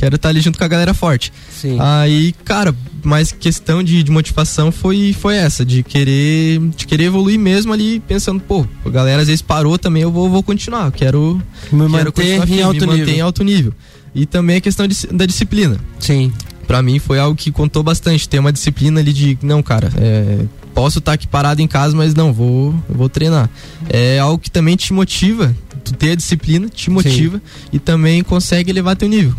quero 0.00 0.16
estar 0.16 0.30
ali 0.30 0.40
junto 0.40 0.58
com 0.58 0.64
a 0.64 0.68
galera 0.68 0.94
forte. 0.94 1.30
Sim. 1.50 1.76
Aí, 1.78 2.32
cara, 2.44 2.74
mais 3.04 3.32
questão 3.32 3.82
de, 3.82 4.02
de 4.02 4.10
motivação 4.10 4.72
foi, 4.72 5.14
foi 5.18 5.36
essa, 5.36 5.64
de 5.64 5.82
querer, 5.82 6.58
de 6.74 6.86
querer 6.86 7.04
evoluir 7.04 7.38
mesmo 7.38 7.72
ali, 7.72 8.00
pensando, 8.00 8.40
pô, 8.40 8.66
a 8.84 8.88
galera 8.88 9.20
às 9.20 9.28
vezes 9.28 9.42
parou 9.42 9.78
também, 9.78 10.02
eu 10.02 10.10
vou, 10.10 10.28
vou 10.30 10.42
continuar, 10.42 10.86
eu 10.86 10.92
quero, 10.92 11.42
Me 11.70 11.80
quero 11.80 11.90
manter 11.90 12.12
continuar 12.12 12.48
em 12.48 12.62
alto 12.62 12.80
me 12.80 12.86
manter 12.86 12.98
nível. 12.98 13.14
em 13.14 13.20
alto 13.20 13.44
nível. 13.44 13.74
E 14.14 14.26
também 14.26 14.56
a 14.56 14.60
questão 14.60 14.86
de- 14.86 15.06
da 15.12 15.24
disciplina. 15.26 15.76
Sim. 15.98 16.32
Pra 16.66 16.82
mim 16.82 16.98
foi 16.98 17.18
algo 17.18 17.36
que 17.36 17.50
contou 17.50 17.82
bastante, 17.82 18.28
ter 18.28 18.38
uma 18.38 18.52
disciplina 18.52 19.00
ali 19.00 19.12
de, 19.12 19.38
não, 19.42 19.62
cara, 19.62 19.90
é, 19.96 20.44
posso 20.74 20.98
estar 21.00 21.12
aqui 21.14 21.26
parado 21.26 21.60
em 21.60 21.66
casa, 21.66 21.96
mas 21.96 22.14
não, 22.14 22.32
vou, 22.32 22.74
vou 22.88 23.08
treinar. 23.08 23.50
É 23.88 24.18
algo 24.20 24.38
que 24.38 24.50
também 24.50 24.76
te 24.76 24.92
motiva, 24.92 25.54
tu 25.84 25.92
ter 25.94 26.12
a 26.12 26.14
disciplina, 26.14 26.68
te 26.68 26.88
motiva 26.90 27.40
e 27.72 27.78
também 27.78 28.22
consegue 28.22 28.70
elevar 28.70 28.94
teu 28.96 29.08
nível. 29.08 29.34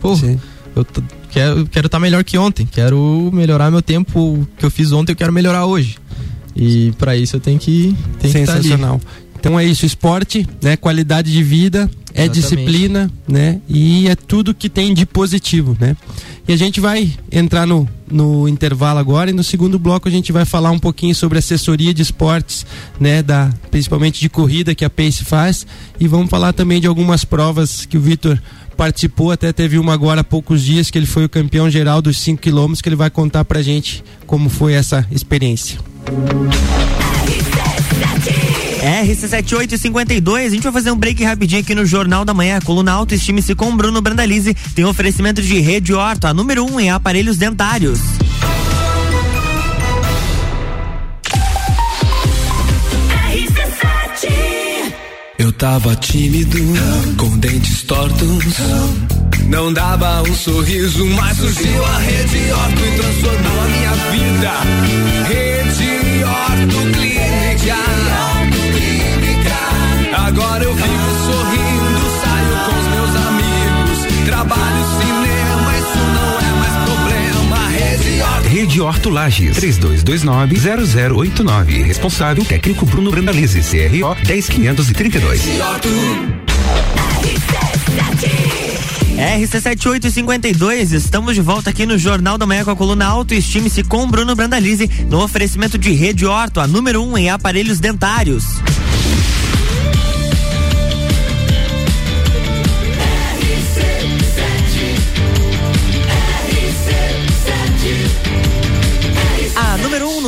Pô, 0.00 0.16
Sim. 0.16 0.40
eu 0.74 0.86
quero 1.30 1.66
quero 1.66 1.86
estar 1.86 1.98
melhor 1.98 2.24
que 2.24 2.38
ontem, 2.38 2.66
quero 2.66 3.30
melhorar 3.32 3.70
meu 3.70 3.82
tempo 3.82 4.46
que 4.56 4.64
eu 4.64 4.70
fiz 4.70 4.90
ontem, 4.90 5.12
eu 5.12 5.16
quero 5.16 5.32
melhorar 5.32 5.66
hoje. 5.66 5.98
E 6.56 6.92
pra 6.98 7.14
isso 7.16 7.36
eu 7.36 7.40
tenho 7.40 7.58
que 7.58 7.94
tenho 8.18 8.32
que 8.32 8.38
estar 8.40 8.54
ali. 8.54 8.62
Sensacional. 8.62 9.00
Então 9.38 9.58
é 9.60 9.64
isso, 9.66 9.84
esporte, 9.86 10.46
né? 10.62 10.76
Qualidade 10.76 11.30
de 11.32 11.42
vida, 11.42 11.90
é 12.20 12.24
Exatamente. 12.24 12.40
disciplina, 12.40 13.10
né? 13.26 13.60
E 13.66 14.06
é 14.08 14.14
tudo 14.14 14.54
que 14.54 14.68
tem 14.68 14.92
de 14.92 15.06
positivo, 15.06 15.74
né? 15.80 15.96
E 16.46 16.52
a 16.52 16.56
gente 16.56 16.80
vai 16.80 17.10
entrar 17.32 17.66
no, 17.66 17.88
no 18.10 18.46
intervalo 18.46 18.98
agora 18.98 19.30
e 19.30 19.32
no 19.32 19.42
segundo 19.42 19.78
bloco 19.78 20.06
a 20.06 20.10
gente 20.10 20.30
vai 20.30 20.44
falar 20.44 20.70
um 20.70 20.78
pouquinho 20.78 21.14
sobre 21.14 21.38
assessoria 21.38 21.94
de 21.94 22.02
esportes, 22.02 22.66
né? 22.98 23.22
Da, 23.22 23.50
principalmente 23.70 24.20
de 24.20 24.28
corrida 24.28 24.74
que 24.74 24.84
a 24.84 24.90
Pace 24.90 25.24
faz 25.24 25.66
e 25.98 26.06
vamos 26.06 26.28
falar 26.28 26.52
também 26.52 26.78
de 26.78 26.86
algumas 26.86 27.24
provas 27.24 27.86
que 27.86 27.96
o 27.96 28.00
Vitor 28.00 28.38
participou, 28.76 29.30
até 29.30 29.52
teve 29.52 29.78
uma 29.78 29.94
agora 29.94 30.20
há 30.20 30.24
poucos 30.24 30.62
dias 30.62 30.90
que 30.90 30.98
ele 30.98 31.06
foi 31.06 31.24
o 31.24 31.28
campeão 31.28 31.70
geral 31.70 32.02
dos 32.02 32.18
5 32.18 32.40
quilômetros 32.40 32.82
que 32.82 32.88
ele 32.88 32.96
vai 32.96 33.10
contar 33.10 33.44
pra 33.44 33.62
gente 33.62 34.04
como 34.26 34.48
foi 34.48 34.74
essa 34.74 35.06
experiência. 35.10 35.78
RC7852, 38.80 40.46
a 40.46 40.48
gente 40.48 40.62
vai 40.62 40.72
fazer 40.72 40.90
um 40.90 40.96
break 40.96 41.22
rapidinho 41.22 41.60
aqui 41.60 41.74
no 41.74 41.84
Jornal 41.84 42.24
da 42.24 42.32
Manhã. 42.32 42.58
Coluna 42.60 42.92
Autoestime-se 42.92 43.54
com 43.54 43.76
Bruno 43.76 44.00
Brandalize 44.00 44.54
tem 44.74 44.84
oferecimento 44.84 45.42
de 45.42 45.58
Rede 45.60 45.92
Horto, 45.92 46.26
a 46.26 46.34
número 46.34 46.64
1 46.64 46.72
um 46.72 46.80
em 46.80 46.90
aparelhos 46.90 47.36
dentários. 47.36 48.00
Eu 55.38 55.52
tava 55.52 55.96
tímido, 55.96 56.58
com 57.16 57.38
dentes 57.38 57.82
tortos. 57.82 58.44
Não 59.46 59.72
dava 59.72 60.22
um 60.22 60.34
sorriso, 60.34 61.06
mas 61.06 61.36
surgiu 61.36 61.84
a 61.84 61.98
Rede 61.98 62.52
Horto 62.52 62.80
e 62.80 62.98
transformou 62.98 63.60
a 63.60 63.68
minha 63.68 63.92
vida. 64.12 64.52
Rede 65.28 66.24
Horto. 66.24 67.19
Agora 70.30 70.62
eu 70.62 70.72
vivo 70.72 71.10
sorrindo, 71.26 72.00
saio 72.22 72.54
com 72.64 72.72
os 72.78 72.86
meus 72.86 73.10
amigos. 73.26 73.98
Trabalho 74.26 74.84
cinema, 75.00 75.76
isso 75.76 75.98
não 76.14 76.30
é 76.38 76.52
mais 76.60 76.74
problema. 76.84 77.58
Rede 77.66 78.22
Horto. 78.22 78.48
Rede 78.48 78.80
Horto 78.80 79.10
Lages, 79.10 79.56
3229-0089. 79.56 81.84
Responsável 81.84 82.44
técnico 82.44 82.86
Bruno 82.86 83.10
Brandalize, 83.10 83.60
CRO 83.60 84.14
10532. 84.24 85.40
RC7852, 89.18 90.92
estamos 90.92 91.34
de 91.34 91.40
volta 91.40 91.70
aqui 91.70 91.84
no 91.84 91.98
Jornal 91.98 92.38
da 92.38 92.46
Manhã 92.46 92.64
com 92.64 92.70
a 92.70 92.76
coluna 92.76 93.06
Autoestime-se 93.06 93.82
com 93.82 94.06
Bruno 94.06 94.36
Brandalize 94.36 94.88
no 95.08 95.24
oferecimento 95.24 95.76
de 95.76 95.90
Rede 95.90 96.24
Horto, 96.24 96.60
a 96.60 96.68
número 96.68 97.02
1 97.02 97.10
um 97.10 97.18
em 97.18 97.30
aparelhos 97.30 97.80
dentários. 97.80 98.44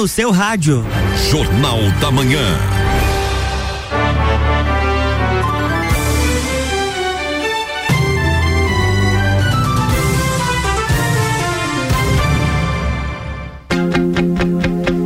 No 0.02 0.08
seu 0.08 0.32
rádio. 0.32 0.84
Jornal 1.30 1.78
da 2.00 2.10
Manhã. 2.10 2.40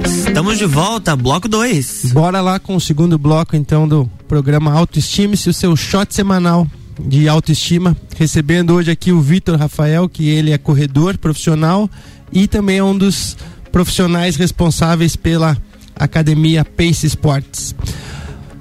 Estamos 0.06 0.56
de 0.56 0.64
volta, 0.64 1.14
bloco 1.14 1.46
2. 1.46 2.12
Bora 2.14 2.40
lá 2.40 2.58
com 2.58 2.74
o 2.74 2.80
segundo 2.80 3.18
bloco 3.18 3.54
então 3.54 3.86
do 3.86 4.10
programa 4.26 4.72
Autoestime-se, 4.72 5.50
o 5.50 5.52
seu 5.52 5.76
shot 5.76 6.14
semanal 6.14 6.66
de 6.98 7.28
autoestima, 7.28 7.94
recebendo 8.16 8.72
hoje 8.72 8.90
aqui 8.90 9.12
o 9.12 9.20
Vitor 9.20 9.58
Rafael, 9.58 10.08
que 10.08 10.30
ele 10.30 10.52
é 10.52 10.56
corredor 10.56 11.18
profissional 11.18 11.90
e 12.32 12.48
também 12.48 12.78
é 12.78 12.84
um 12.84 12.96
dos 12.96 13.36
profissionais 13.72 14.36
responsáveis 14.36 15.16
pela 15.16 15.56
academia 15.94 16.64
Pace 16.64 17.06
Sports. 17.06 17.74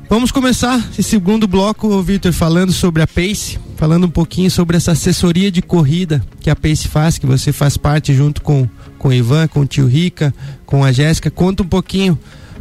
Vamos 0.07 0.31
começar 0.31 0.77
esse 0.91 1.03
segundo 1.03 1.47
bloco, 1.47 2.01
Vitor, 2.01 2.31
falando 2.31 2.71
sobre 2.71 3.01
a 3.01 3.07
Pace, 3.07 3.57
falando 3.75 4.05
um 4.05 4.09
pouquinho 4.09 4.51
sobre 4.51 4.77
essa 4.77 4.91
assessoria 4.91 5.51
de 5.51 5.61
corrida 5.61 6.23
que 6.39 6.49
a 6.49 6.55
Pace 6.55 6.87
faz, 6.87 7.17
que 7.17 7.25
você 7.25 7.51
faz 7.51 7.75
parte 7.75 8.13
junto 8.13 8.41
com, 8.41 8.69
com 8.99 9.07
o 9.09 9.13
Ivan, 9.13 9.47
com 9.47 9.61
o 9.61 9.65
tio 9.65 9.87
Rica, 9.87 10.33
com 10.65 10.83
a 10.83 10.91
Jéssica. 10.91 11.31
Conta 11.31 11.63
um 11.63 11.67
pouquinho 11.67 12.17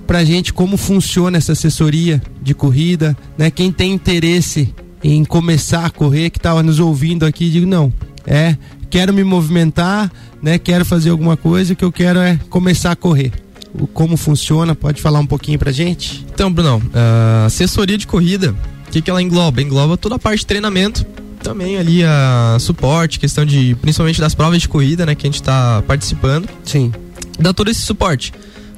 pra 0.07 0.25
gente 0.25 0.53
como 0.53 0.77
funciona 0.77 1.37
essa 1.37 1.53
assessoria 1.53 2.21
de 2.43 2.55
corrida, 2.55 3.17
né? 3.37 3.51
Quem 3.51 3.71
tem 3.71 3.93
interesse 3.93 4.75
em 5.03 5.23
começar 5.23 5.85
a 5.85 5.91
correr, 5.91 6.31
que 6.31 6.39
estava 6.39 6.63
nos 6.63 6.81
ouvindo 6.81 7.27
aqui, 7.27 7.51
digo, 7.51 7.67
não, 7.67 7.93
é, 8.27 8.57
quero 8.91 9.13
me 9.13 9.25
movimentar, 9.25 10.11
né? 10.43 10.59
Quero 10.59 10.85
fazer 10.85 11.11
alguma 11.11 11.37
coisa, 11.37 11.73
o 11.73 11.77
que 11.77 11.85
eu 11.85 11.93
quero 11.93 12.19
é 12.19 12.39
começar 12.49 12.93
a 12.93 12.97
correr. 12.97 13.33
O, 13.79 13.87
como 13.87 14.17
funciona, 14.17 14.75
pode 14.75 15.03
falar 15.03 15.19
um 15.19 15.27
pouquinho 15.27 15.59
pra 15.59 15.73
gente? 15.73 16.25
Então, 16.33 16.53
Brunão, 16.53 16.81
a 16.95 17.47
assessoria 17.47 17.99
de 17.99 18.07
corrida, 18.07 18.55
o 18.87 18.91
que, 18.91 19.03
que 19.03 19.11
ela 19.11 19.21
engloba? 19.21 19.61
Engloba 19.61 19.97
toda 19.97 20.15
a 20.15 20.19
parte 20.19 20.41
de 20.41 20.47
treinamento, 20.47 21.05
também 21.43 21.77
ali 21.77 22.03
a 22.05 22.57
suporte, 22.61 23.19
questão 23.19 23.45
de, 23.45 23.77
principalmente 23.81 24.21
das 24.21 24.35
provas 24.35 24.63
de 24.63 24.69
corrida, 24.69 25.05
né, 25.05 25.15
que 25.15 25.27
a 25.27 25.29
gente 25.29 25.41
está 25.41 25.83
participando, 25.87 26.49
Sim. 26.65 26.93
dá 27.39 27.53
todo 27.53 27.71
esse 27.71 27.81
suporte. 27.81 28.33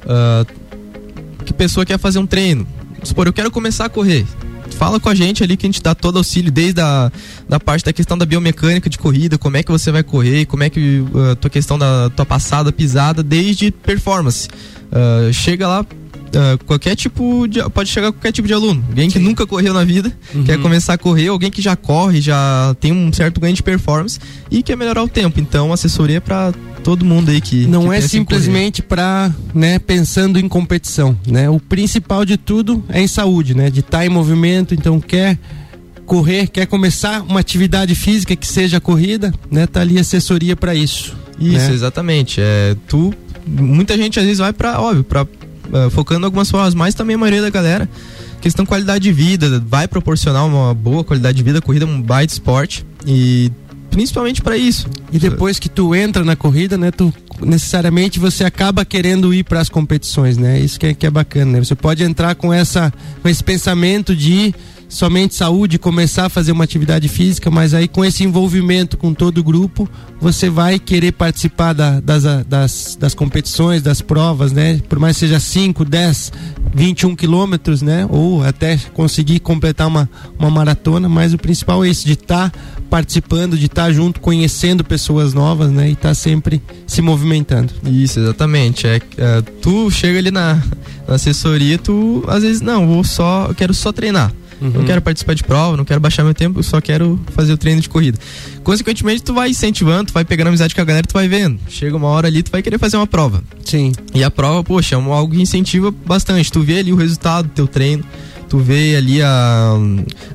Ah, 0.05 0.45
que 1.45 1.53
pessoa 1.53 1.85
quer 1.85 1.97
fazer 1.97 2.19
um 2.19 2.27
treino, 2.27 2.67
supor, 3.03 3.27
eu 3.27 3.33
quero 3.33 3.49
começar 3.49 3.85
a 3.85 3.89
correr, 3.89 4.25
fala 4.77 4.99
com 4.99 5.09
a 5.09 5.15
gente 5.15 5.43
ali 5.43 5.57
que 5.57 5.65
a 5.65 5.69
gente 5.69 5.81
dá 5.81 5.95
todo 5.95 6.17
auxílio, 6.17 6.51
desde 6.51 6.79
a 6.79 7.11
da 7.49 7.59
parte 7.59 7.83
da 7.83 7.91
questão 7.91 8.17
da 8.17 8.25
biomecânica 8.25 8.89
de 8.89 8.97
corrida, 8.97 9.37
como 9.37 9.57
é 9.57 9.63
que 9.63 9.71
você 9.71 9.91
vai 9.91 10.03
correr, 10.03 10.45
como 10.45 10.63
é 10.63 10.69
que 10.69 11.03
a 11.31 11.35
tua 11.35 11.49
questão 11.49 11.77
da 11.77 12.09
tua 12.09 12.25
passada, 12.25 12.71
pisada, 12.71 13.23
desde 13.23 13.71
performance. 13.71 14.47
Ah, 14.91 15.31
chega 15.33 15.67
lá, 15.67 15.85
ah, 16.33 16.57
qualquer 16.65 16.95
tipo 16.95 17.47
de. 17.47 17.61
Pode 17.69 17.89
chegar 17.89 18.11
qualquer 18.11 18.31
tipo 18.31 18.47
de 18.47 18.53
aluno. 18.53 18.83
Alguém 18.89 19.09
que 19.09 19.19
nunca 19.19 19.45
correu 19.45 19.73
na 19.73 19.83
vida, 19.83 20.11
quer 20.45 20.59
começar 20.59 20.93
a 20.93 20.97
correr, 20.97 21.27
alguém 21.27 21.51
que 21.51 21.61
já 21.61 21.75
corre, 21.75 22.21
já 22.21 22.75
tem 22.79 22.91
um 22.91 23.11
certo 23.11 23.39
ganho 23.39 23.55
de 23.55 23.63
performance 23.63 24.19
e 24.49 24.61
quer 24.61 24.75
melhorar 24.75 25.03
o 25.03 25.07
tempo. 25.07 25.39
Então, 25.39 25.71
assessoria 25.71 26.19
para 26.19 26.53
todo 26.83 27.05
mundo 27.05 27.29
aí 27.29 27.41
que. 27.41 27.65
Não 27.67 27.89
que 27.89 27.95
é 27.95 28.01
simplesmente 28.01 28.81
para, 28.81 29.33
né, 29.53 29.79
pensando 29.79 30.39
em 30.39 30.47
competição, 30.47 31.17
né? 31.27 31.49
O 31.49 31.59
principal 31.59 32.25
de 32.25 32.37
tudo 32.37 32.83
é 32.89 33.01
em 33.01 33.07
saúde, 33.07 33.55
né? 33.55 33.69
De 33.69 33.81
estar 33.81 34.05
em 34.05 34.09
movimento, 34.09 34.73
então 34.73 34.99
quer 34.99 35.37
correr, 36.05 36.47
quer 36.47 36.65
começar 36.65 37.21
uma 37.21 37.39
atividade 37.39 37.93
física 37.93 38.35
que 38.35 38.47
seja 38.47 38.79
corrida, 38.79 39.33
né? 39.51 39.67
Tá 39.67 39.81
ali 39.81 39.99
assessoria 39.99 40.55
para 40.55 40.73
isso. 40.73 41.15
Isso, 41.39 41.67
né? 41.67 41.73
exatamente. 41.73 42.39
É, 42.41 42.75
tu, 42.87 43.13
muita 43.45 43.97
gente 43.97 44.17
às 44.19 44.25
vezes 44.25 44.39
vai 44.39 44.53
para, 44.53 44.79
óbvio, 44.79 45.03
para 45.03 45.27
uh, 45.71 45.89
focando 45.89 46.21
em 46.21 46.25
algumas 46.25 46.49
formas, 46.49 46.73
mas 46.73 46.93
também 46.93 47.15
a 47.15 47.19
maioria 47.19 47.41
da 47.41 47.49
galera 47.49 47.89
questão 48.41 48.65
qualidade 48.65 49.03
de 49.03 49.11
vida, 49.11 49.61
vai 49.65 49.87
proporcionar 49.87 50.45
uma 50.45 50.73
boa 50.73 51.03
qualidade 51.03 51.37
de 51.37 51.43
vida, 51.43 51.61
corrida 51.61 51.85
é 51.85 51.87
um 51.87 52.01
baita 52.01 52.33
esporte 52.33 52.85
e 53.05 53.51
principalmente 53.89 54.41
para 54.41 54.55
isso. 54.57 54.87
E 55.11 55.19
depois 55.19 55.59
que 55.59 55.67
tu 55.67 55.95
entra 55.95 56.23
na 56.23 56.35
corrida, 56.35 56.77
né, 56.77 56.91
tu 56.91 57.13
necessariamente 57.41 58.19
você 58.19 58.43
acaba 58.43 58.85
querendo 58.85 59.33
ir 59.33 59.43
para 59.43 59.59
as 59.59 59.69
competições, 59.69 60.37
né? 60.37 60.59
Isso 60.59 60.79
que 60.79 60.87
é, 60.87 60.93
que 60.93 61.05
é 61.05 61.09
bacana, 61.09 61.53
né? 61.53 61.59
Você 61.59 61.75
pode 61.75 62.03
entrar 62.03 62.35
com 62.35 62.53
essa 62.53 62.93
com 63.21 63.29
esse 63.29 63.43
pensamento 63.43 64.15
de 64.15 64.53
somente 64.89 65.35
saúde, 65.35 65.77
começar 65.77 66.25
a 66.25 66.29
fazer 66.29 66.51
uma 66.51 66.63
atividade 66.63 67.07
física, 67.07 67.51
mas 67.51 67.73
aí 67.73 67.87
com 67.87 68.05
esse 68.05 68.23
envolvimento 68.23 68.97
com 68.97 69.13
todo 69.13 69.39
o 69.39 69.43
grupo, 69.43 69.87
você 70.19 70.49
vai 70.49 70.79
querer 70.79 71.11
participar 71.11 71.73
da, 71.73 71.99
das, 71.99 72.23
das, 72.45 72.97
das 72.99 73.13
competições, 73.13 73.81
das 73.81 74.01
provas, 74.01 74.51
né? 74.51 74.79
Por 74.87 74.97
mais 74.97 75.17
que 75.17 75.21
seja 75.21 75.39
5, 75.39 75.83
10, 75.83 76.31
21 76.73 77.15
quilômetros, 77.15 77.81
né? 77.81 78.07
Ou 78.09 78.43
até 78.43 78.77
conseguir 78.93 79.39
completar 79.39 79.87
uma, 79.87 80.09
uma 80.39 80.49
maratona, 80.49 81.09
mas 81.09 81.33
o 81.33 81.37
principal 81.37 81.83
é 81.83 81.89
esse, 81.89 82.05
de 82.05 82.13
estar 82.13 82.49
tá 82.49 82.59
participando, 82.89 83.57
de 83.57 83.65
estar 83.65 83.85
tá 83.85 83.91
junto, 83.91 84.21
conhecendo 84.21 84.83
pessoas 84.83 85.33
novas, 85.33 85.69
né? 85.71 85.89
E 85.89 85.93
estar 85.93 86.09
tá 86.09 86.15
sempre 86.15 86.61
se 86.85 87.01
movimentando. 87.01 87.73
Isso, 87.85 88.19
exatamente. 88.19 88.87
É, 88.87 89.01
é, 89.17 89.41
tu 89.61 89.91
chega 89.91 90.17
ali 90.17 90.31
na, 90.31 90.61
na 91.07 91.15
assessoria, 91.15 91.77
tu 91.77 92.23
às 92.27 92.41
vezes, 92.41 92.61
não, 92.61 92.87
vou 92.87 93.03
só, 93.03 93.53
quero 93.55 93.73
só 93.73 93.91
treinar. 93.91 94.33
Uhum. 94.61 94.69
Não 94.69 94.85
quero 94.85 95.01
participar 95.01 95.33
de 95.33 95.43
prova, 95.43 95.77
não 95.77 95.85
quero 95.85 95.99
baixar 95.99 96.23
meu 96.23 96.33
tempo, 96.33 96.61
só 96.63 96.81
quero 96.81 97.19
fazer 97.27 97.53
o 97.53 97.57
treino 97.57 97.81
de 97.81 97.89
corrida. 97.89 98.17
Consequentemente, 98.63 99.23
tu 99.23 99.33
vai 99.33 99.49
incentivando, 99.49 100.05
tu 100.05 100.13
vai 100.13 100.25
pegando 100.25 100.47
amizade 100.47 100.73
com 100.73 100.81
a 100.81 100.83
galera, 100.83 101.05
tu 101.05 101.13
vai 101.13 101.27
vendo. 101.27 101.59
Chega 101.69 101.95
uma 101.95 102.07
hora 102.07 102.27
ali, 102.27 102.43
tu 102.43 102.51
vai 102.51 102.61
querer 102.61 102.77
fazer 102.77 102.97
uma 102.97 103.07
prova. 103.07 103.43
Sim. 103.63 103.91
E 104.13 104.23
a 104.23 104.31
prova, 104.31 104.63
poxa, 104.63 104.95
é 104.95 104.97
algo 104.97 105.33
que 105.33 105.41
incentiva 105.41 105.91
bastante. 105.91 106.51
Tu 106.51 106.61
vê 106.61 106.79
ali 106.79 106.91
o 106.91 106.95
resultado 106.95 107.47
do 107.47 107.53
teu 107.53 107.67
treino, 107.67 108.03
tu 108.47 108.57
vê 108.57 108.95
ali 108.95 109.21
a, 109.21 109.73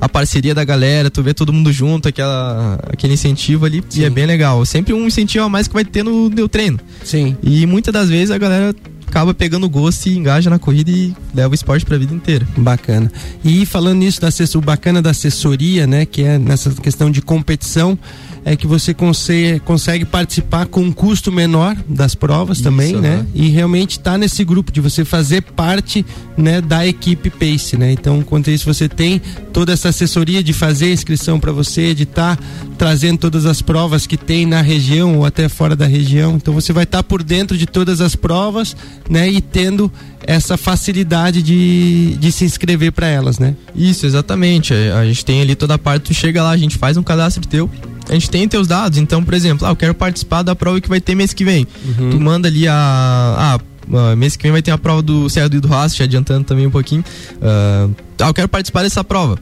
a 0.00 0.08
parceria 0.08 0.54
da 0.54 0.64
galera, 0.64 1.10
tu 1.10 1.22
vê 1.22 1.34
todo 1.34 1.52
mundo 1.52 1.72
junto, 1.72 2.08
aquela, 2.08 2.78
aquele 2.92 3.14
incentivo 3.14 3.64
ali, 3.64 3.82
Sim. 3.88 4.02
e 4.02 4.04
é 4.04 4.10
bem 4.10 4.26
legal. 4.26 4.64
Sempre 4.64 4.92
um 4.92 5.06
incentivo 5.06 5.44
a 5.44 5.48
mais 5.48 5.66
que 5.66 5.74
vai 5.74 5.84
ter 5.84 6.02
no 6.02 6.30
teu 6.30 6.48
treino. 6.48 6.78
Sim. 7.04 7.36
E 7.42 7.66
muitas 7.66 7.92
das 7.92 8.08
vezes 8.08 8.30
a 8.30 8.38
galera 8.38 8.74
acaba 9.12 9.34
pegando 9.34 9.68
gosto 9.68 10.06
e 10.06 10.16
engaja 10.16 10.48
na 10.48 10.58
corrida 10.58 10.90
e 10.90 11.14
leva 11.34 11.50
o 11.50 11.54
esporte 11.54 11.84
para 11.84 11.96
a 11.96 11.98
vida 11.98 12.14
inteira. 12.14 12.48
Bacana. 12.56 13.12
E 13.44 13.66
falando 13.66 13.98
nisso 13.98 14.18
da 14.22 14.30
o 14.54 14.60
bacana 14.62 15.02
da 15.02 15.10
assessoria, 15.10 15.86
né, 15.86 16.06
que 16.06 16.22
é 16.22 16.38
nessa 16.38 16.70
questão 16.70 17.10
de 17.10 17.20
competição, 17.20 17.98
é 18.44 18.56
que 18.56 18.66
você 18.66 18.92
consegue, 18.92 19.60
consegue 19.60 20.04
participar 20.04 20.66
com 20.66 20.80
um 20.80 20.92
custo 20.92 21.30
menor 21.30 21.76
das 21.88 22.14
provas 22.14 22.58
Isso, 22.58 22.64
também, 22.64 22.94
né? 22.94 23.18
né? 23.18 23.26
E 23.34 23.48
realmente 23.48 24.00
tá 24.00 24.18
nesse 24.18 24.44
grupo 24.44 24.72
de 24.72 24.80
você 24.80 25.04
fazer 25.04 25.42
parte, 25.42 26.04
né, 26.36 26.60
da 26.60 26.86
equipe 26.86 27.30
Pace, 27.30 27.76
né? 27.76 27.92
Então, 27.92 28.22
quanto 28.22 28.50
a 28.50 28.52
isso 28.52 28.64
você 28.64 28.88
tem 28.88 29.20
toda 29.52 29.72
essa 29.72 29.90
assessoria 29.90 30.42
de 30.42 30.52
fazer 30.52 30.86
a 30.86 30.92
inscrição 30.92 31.38
para 31.38 31.52
você, 31.52 31.94
de 31.94 32.02
estar 32.02 32.36
tá 32.36 32.42
trazendo 32.76 33.18
todas 33.18 33.46
as 33.46 33.62
provas 33.62 34.06
que 34.06 34.16
tem 34.16 34.44
na 34.44 34.60
região 34.60 35.18
ou 35.18 35.24
até 35.24 35.48
fora 35.48 35.76
da 35.76 35.86
região. 35.86 36.34
Então, 36.34 36.52
você 36.52 36.72
vai 36.72 36.84
estar 36.84 36.98
tá 36.98 37.02
por 37.04 37.22
dentro 37.22 37.56
de 37.56 37.66
todas 37.66 38.00
as 38.00 38.16
provas, 38.16 38.76
né, 39.12 39.28
e 39.28 39.42
tendo 39.42 39.92
essa 40.26 40.56
facilidade 40.56 41.42
de, 41.42 42.16
de 42.18 42.32
se 42.32 42.46
inscrever 42.46 42.92
para 42.92 43.06
elas, 43.06 43.38
né? 43.38 43.54
Isso, 43.76 44.06
exatamente. 44.06 44.72
A 44.72 45.04
gente 45.04 45.22
tem 45.22 45.42
ali 45.42 45.54
toda 45.54 45.74
a 45.74 45.78
parte, 45.78 46.04
tu 46.04 46.14
chega 46.14 46.42
lá, 46.42 46.50
a 46.50 46.56
gente 46.56 46.78
faz 46.78 46.96
um 46.96 47.02
cadastro 47.02 47.46
teu 47.46 47.70
a 48.08 48.14
gente 48.14 48.30
tem 48.30 48.48
teus 48.48 48.66
dados, 48.66 48.98
então, 48.98 49.22
por 49.22 49.32
exemplo, 49.32 49.66
ah, 49.66 49.70
eu 49.70 49.76
quero 49.76 49.94
participar 49.94 50.42
da 50.42 50.56
prova 50.56 50.80
que 50.80 50.88
vai 50.88 51.00
ter 51.00 51.14
mês 51.14 51.32
que 51.32 51.44
vem. 51.44 51.66
Uhum. 51.84 52.10
Tu 52.10 52.20
manda 52.20 52.48
ali 52.48 52.66
a. 52.66 53.60
Ah, 53.92 54.16
mês 54.16 54.34
que 54.36 54.42
vem 54.42 54.52
vai 54.52 54.60
ter 54.60 54.70
a 54.70 54.78
prova 54.78 55.02
do 55.02 55.30
Serra 55.30 55.48
do 55.48 55.56
Hidroast, 55.56 56.02
adiantando 56.02 56.44
também 56.44 56.66
um 56.66 56.70
pouquinho. 56.70 57.04
Uh, 57.36 57.94
ah, 58.18 58.26
eu 58.26 58.34
quero 58.34 58.48
participar 58.48 58.82
dessa 58.82 59.04
prova. 59.04 59.38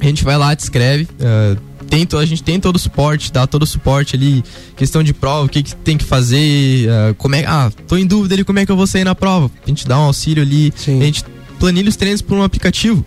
A 0.00 0.04
gente 0.04 0.22
vai 0.24 0.38
lá, 0.38 0.54
te 0.54 0.60
escreve. 0.60 1.04
Uh, 1.04 1.69
tem, 1.90 2.06
a 2.18 2.24
gente 2.24 2.42
tem 2.42 2.60
todo 2.60 2.76
o 2.76 2.78
suporte, 2.78 3.32
dá 3.32 3.46
todo 3.46 3.64
o 3.64 3.66
suporte 3.66 4.14
ali, 4.14 4.44
questão 4.76 5.02
de 5.02 5.12
prova, 5.12 5.46
o 5.46 5.48
que, 5.48 5.62
que 5.62 5.74
tem 5.74 5.98
que 5.98 6.04
fazer, 6.04 6.88
uh, 6.88 7.14
como 7.16 7.34
é. 7.34 7.44
Ah, 7.44 7.70
tô 7.88 7.96
em 7.96 8.06
dúvida 8.06 8.36
ali 8.36 8.44
como 8.44 8.60
é 8.60 8.64
que 8.64 8.70
eu 8.70 8.76
vou 8.76 8.86
sair 8.86 9.04
na 9.04 9.14
prova. 9.14 9.50
A 9.64 9.68
gente 9.68 9.86
dá 9.86 9.98
um 9.98 10.04
auxílio 10.04 10.42
ali, 10.42 10.72
Sim. 10.76 11.00
a 11.00 11.04
gente 11.04 11.24
planilha 11.58 11.88
os 11.88 11.96
treinos 11.96 12.22
por 12.22 12.38
um 12.38 12.42
aplicativo. 12.44 13.04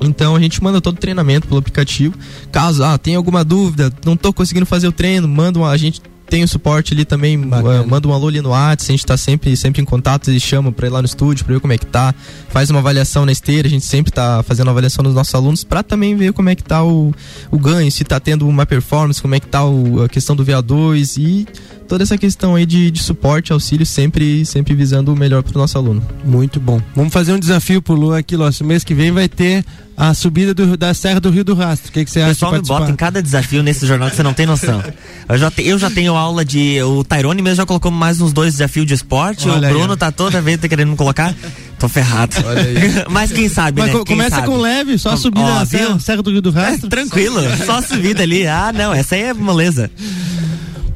Então 0.00 0.36
a 0.36 0.40
gente 0.40 0.62
manda 0.62 0.78
todo 0.78 0.96
o 0.96 0.98
treinamento 0.98 1.48
pelo 1.48 1.58
aplicativo. 1.58 2.14
Caso 2.52 2.84
ah, 2.84 2.98
tenha 2.98 3.16
alguma 3.16 3.42
dúvida, 3.42 3.90
não 4.04 4.12
estou 4.12 4.32
conseguindo 4.32 4.66
fazer 4.66 4.86
o 4.86 4.92
treino, 4.92 5.26
manda 5.26 5.58
uma, 5.58 5.70
a 5.70 5.76
gente 5.76 6.02
tem 6.28 6.42
o 6.42 6.48
suporte 6.48 6.92
ali 6.92 7.04
também, 7.04 7.38
uh, 7.38 7.86
manda 7.86 8.08
um 8.08 8.12
alô 8.12 8.28
ali 8.28 8.40
no 8.40 8.50
WhatsApp, 8.50 8.92
a 8.92 8.96
gente 8.96 9.06
tá 9.06 9.16
sempre, 9.16 9.56
sempre 9.56 9.80
em 9.80 9.84
contato 9.84 10.30
e 10.30 10.40
chama 10.40 10.72
pra 10.72 10.86
ir 10.86 10.90
lá 10.90 11.00
no 11.00 11.06
estúdio 11.06 11.44
pra 11.44 11.54
ver 11.54 11.60
como 11.60 11.72
é 11.72 11.78
que 11.78 11.86
tá, 11.86 12.14
faz 12.48 12.68
uma 12.70 12.80
avaliação 12.80 13.24
na 13.24 13.32
esteira, 13.32 13.68
a 13.68 13.70
gente 13.70 13.84
sempre 13.84 14.12
tá 14.12 14.42
fazendo 14.42 14.70
avaliação 14.70 15.04
dos 15.04 15.14
nossos 15.14 15.34
alunos 15.34 15.64
pra 15.64 15.82
também 15.82 16.16
ver 16.16 16.32
como 16.32 16.48
é 16.48 16.54
que 16.54 16.64
tá 16.64 16.84
o, 16.84 17.14
o 17.50 17.58
ganho, 17.58 17.90
se 17.90 18.04
tá 18.04 18.18
tendo 18.18 18.46
uma 18.48 18.66
performance, 18.66 19.22
como 19.22 19.34
é 19.34 19.40
que 19.40 19.46
tá 19.46 19.64
o, 19.64 20.02
a 20.02 20.08
questão 20.08 20.34
do 20.34 20.44
VA2 20.44 21.18
e 21.18 21.46
toda 21.86 22.02
essa 22.02 22.18
questão 22.18 22.54
aí 22.54 22.66
de, 22.66 22.90
de 22.90 23.02
suporte, 23.02 23.52
auxílio, 23.52 23.86
sempre, 23.86 24.44
sempre 24.44 24.74
visando 24.74 25.12
o 25.12 25.16
melhor 25.16 25.42
para 25.42 25.56
o 25.56 25.58
nosso 25.58 25.78
aluno. 25.78 26.02
Muito 26.24 26.60
bom. 26.60 26.80
Vamos 26.94 27.12
fazer 27.12 27.32
um 27.32 27.38
desafio 27.38 27.80
pro 27.80 27.94
Lu 27.94 28.12
aqui, 28.12 28.36
Lócio. 28.36 28.64
Mês 28.66 28.84
que 28.84 28.94
vem 28.94 29.10
vai 29.10 29.28
ter 29.28 29.64
a 29.96 30.12
subida 30.12 30.52
do, 30.52 30.76
da 30.76 30.92
Serra 30.92 31.20
do 31.20 31.30
Rio 31.30 31.42
do 31.42 31.54
Rastro. 31.54 31.88
O 31.88 31.92
que, 31.92 32.04
que 32.04 32.10
você 32.10 32.20
acha? 32.20 32.30
O 32.30 32.34
pessoal 32.34 32.52
me 32.52 32.60
bota 32.60 32.90
em 32.90 32.96
cada 32.96 33.22
desafio 33.22 33.62
nesse 33.62 33.86
jornal 33.86 34.10
que 34.10 34.16
você 34.16 34.22
não 34.22 34.34
tem 34.34 34.44
noção. 34.44 34.82
Eu 35.28 35.38
já, 35.38 35.50
te, 35.50 35.66
eu 35.66 35.78
já 35.78 35.90
tenho 35.90 36.14
aula 36.14 36.44
de. 36.44 36.82
O 36.82 37.02
Tyrone 37.02 37.40
mesmo 37.40 37.56
já 37.56 37.66
colocou 37.66 37.90
mais 37.90 38.20
uns 38.20 38.32
dois 38.32 38.54
desafios 38.54 38.86
de 38.86 38.94
esporte. 38.94 39.48
Olha 39.48 39.68
o 39.68 39.72
Bruno 39.72 39.92
aí, 39.94 39.98
tá 39.98 40.12
toda 40.12 40.40
vez 40.42 40.60
tá 40.60 40.68
querendo 40.68 40.90
me 40.90 40.96
colocar. 40.96 41.34
Tô 41.78 41.88
ferrado. 41.88 42.36
Mas 43.10 43.32
quem 43.32 43.48
sabe, 43.48 43.80
Mas 43.80 43.92
né? 43.92 44.02
Quem 44.04 44.16
começa 44.16 44.36
sabe? 44.36 44.46
com 44.46 44.58
leve, 44.58 44.98
só 44.98 45.16
subida 45.16 45.46
oh, 45.46 45.54
na 45.54 45.66
Serra, 45.66 45.98
Serra 45.98 46.22
do 46.22 46.30
Rio 46.30 46.42
do 46.42 46.50
Rastro. 46.50 46.86
É, 46.86 46.90
tranquilo, 46.90 47.40
só 47.64 47.80
subida 47.80 48.22
ali. 48.22 48.46
Ah, 48.46 48.72
não, 48.74 48.92
essa 48.92 49.14
aí 49.14 49.22
é 49.22 49.34
moleza. 49.34 49.90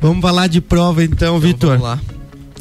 Vamos 0.00 0.22
falar 0.22 0.46
de 0.46 0.60
prova 0.60 1.04
então, 1.04 1.36
então 1.36 1.40
Vitor. 1.40 1.78
Vamos 1.78 1.82
lá. 1.82 2.00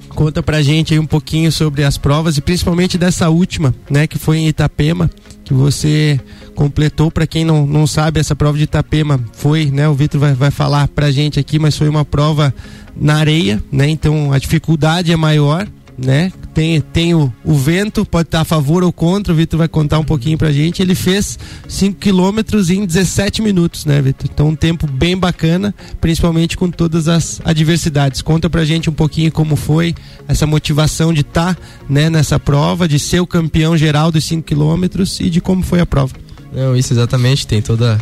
Conta 0.09 0.43
pra 0.43 0.61
gente 0.61 0.93
aí 0.93 0.99
um 0.99 1.05
pouquinho 1.05 1.51
sobre 1.51 1.83
as 1.83 1.97
provas 1.97 2.37
e 2.37 2.41
principalmente 2.41 2.97
dessa 2.97 3.29
última, 3.29 3.73
né, 3.89 4.05
que 4.05 4.17
foi 4.17 4.37
em 4.37 4.47
Itapema, 4.47 5.09
que 5.45 5.53
você 5.53 6.19
completou. 6.53 7.09
Para 7.09 7.25
quem 7.25 7.45
não, 7.45 7.65
não 7.65 7.87
sabe, 7.87 8.19
essa 8.19 8.35
prova 8.35 8.57
de 8.57 8.65
Itapema 8.65 9.19
foi, 9.31 9.67
né, 9.67 9.87
o 9.87 9.93
Vitor 9.93 10.19
vai, 10.19 10.33
vai 10.33 10.51
falar 10.51 10.87
pra 10.89 11.11
gente 11.11 11.39
aqui, 11.39 11.57
mas 11.57 11.77
foi 11.77 11.87
uma 11.87 12.03
prova 12.03 12.53
na 12.95 13.15
areia, 13.15 13.63
né, 13.71 13.87
então 13.87 14.33
a 14.33 14.39
dificuldade 14.39 15.11
é 15.11 15.15
maior, 15.15 15.65
né? 15.97 16.33
Tem, 16.53 16.81
tem 16.81 17.13
o, 17.13 17.31
o 17.43 17.53
vento, 17.53 18.05
pode 18.05 18.27
estar 18.27 18.41
a 18.41 18.45
favor 18.45 18.83
ou 18.83 18.91
contra, 18.91 19.31
o 19.31 19.35
Vitor 19.35 19.57
vai 19.57 19.67
contar 19.67 19.99
um 19.99 20.03
pouquinho 20.03 20.37
pra 20.37 20.51
gente. 20.51 20.81
Ele 20.81 20.95
fez 20.95 21.37
5 21.67 21.99
quilômetros 21.99 22.69
em 22.69 22.85
17 22.85 23.41
minutos, 23.41 23.85
né, 23.85 24.01
Vitor? 24.01 24.29
Então 24.31 24.47
um 24.49 24.55
tempo 24.55 24.87
bem 24.87 25.17
bacana, 25.17 25.73
principalmente 26.01 26.57
com 26.57 26.69
todas 26.69 27.07
as 27.07 27.39
adversidades. 27.45 28.21
Conta 28.21 28.49
pra 28.49 28.65
gente 28.65 28.89
um 28.89 28.93
pouquinho 28.93 29.31
como 29.31 29.55
foi 29.55 29.95
essa 30.27 30.45
motivação 30.45 31.13
de 31.13 31.21
estar 31.21 31.55
tá, 31.55 31.61
né, 31.87 32.09
nessa 32.09 32.39
prova, 32.39 32.87
de 32.87 32.99
ser 32.99 33.19
o 33.19 33.27
campeão 33.27 33.77
geral 33.77 34.11
dos 34.11 34.25
5 34.25 34.43
quilômetros 34.43 35.19
e 35.19 35.29
de 35.29 35.39
como 35.39 35.63
foi 35.63 35.79
a 35.79 35.85
prova. 35.85 36.13
Não, 36.53 36.75
isso 36.75 36.93
exatamente, 36.93 37.45
tem 37.45 37.61
toda, 37.61 37.99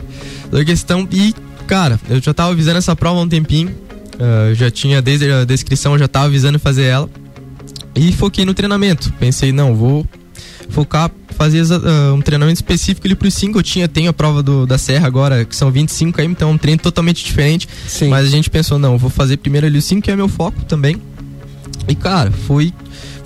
a 0.51 0.65
questão. 0.65 1.07
E, 1.11 1.33
cara, 1.67 1.99
eu 2.09 2.21
já 2.21 2.33
tava 2.33 2.51
avisando 2.51 2.77
essa 2.77 2.95
prova 2.95 3.19
há 3.19 3.23
um 3.23 3.29
tempinho. 3.29 3.69
Uh, 4.15 4.53
já 4.55 4.71
tinha, 4.71 5.01
desde 5.01 5.31
a 5.31 5.45
descrição, 5.45 5.97
já 5.97 6.07
tava 6.07 6.25
avisando 6.25 6.57
fazer 6.57 6.85
ela. 6.85 7.09
E 7.95 8.11
foquei 8.11 8.45
no 8.45 8.53
treinamento. 8.53 9.11
Pensei, 9.19 9.51
não, 9.51 9.75
vou 9.75 10.05
focar, 10.69 11.09
fazer 11.29 11.63
uh, 11.63 12.13
um 12.13 12.21
treinamento 12.21 12.57
específico 12.57 13.07
ali 13.07 13.15
pro 13.15 13.29
5. 13.29 13.57
Eu 13.57 13.63
tinha, 13.63 13.87
tenho 13.87 14.09
a 14.09 14.13
prova 14.13 14.43
do, 14.43 14.65
da 14.65 14.77
Serra 14.77 15.07
agora, 15.07 15.45
que 15.45 15.55
são 15.55 15.71
25 15.71 16.17
km, 16.17 16.31
então 16.31 16.49
é 16.49 16.51
um 16.53 16.57
treino 16.57 16.81
totalmente 16.81 17.23
diferente. 17.23 17.67
Sim. 17.87 18.09
Mas 18.09 18.25
a 18.25 18.29
gente 18.29 18.49
pensou, 18.49 18.77
não, 18.77 18.97
vou 18.97 19.09
fazer 19.09 19.37
primeiro 19.37 19.67
ali 19.67 19.77
o 19.77 19.81
5, 19.81 20.01
que 20.01 20.11
é 20.11 20.15
meu 20.15 20.27
foco 20.27 20.63
também. 20.65 21.01
E 21.87 21.95
cara, 21.95 22.31
foi 22.31 22.73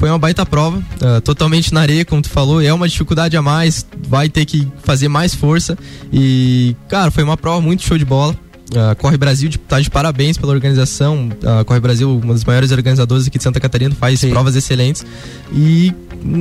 foi 0.02 0.10
uma 0.10 0.18
baita 0.18 0.44
prova, 0.44 0.80
uh, 0.80 1.22
totalmente 1.22 1.72
na 1.72 1.82
areia, 1.82 2.04
como 2.04 2.24
tu 2.24 2.30
falou, 2.30 2.60
é 2.60 2.74
uma 2.74 2.90
dificuldade 2.90 3.38
a 3.38 3.42
mais, 3.42 3.86
vai 4.10 4.30
ter 4.30 4.46
que 4.46 4.68
fazer 4.84 5.08
mais 5.08 5.36
força. 5.36 5.78
E, 6.12 6.76
cara, 6.90 7.12
foi 7.12 7.24
uma 7.24 7.38
prova 7.38 7.62
muito 7.62 7.84
show 7.84 7.96
de 7.96 8.04
bola. 8.04 8.36
Uh, 8.72 8.96
Corre 8.96 9.18
Brasil 9.18 9.50
está 9.50 9.78
de, 9.78 9.84
de 9.84 9.90
parabéns 9.90 10.38
pela 10.38 10.54
organização. 10.54 11.28
Uh, 11.28 11.66
Corre 11.66 11.80
Brasil, 11.80 12.18
uma 12.18 12.34
das 12.34 12.46
maiores 12.46 12.72
organizadoras 12.72 13.28
aqui 13.28 13.38
de 13.38 13.44
Santa 13.44 13.60
Catarina, 13.60 13.94
faz 13.94 14.22
Sim. 14.22 14.30
provas 14.30 14.56
excelentes. 14.56 15.06
E 15.54 15.94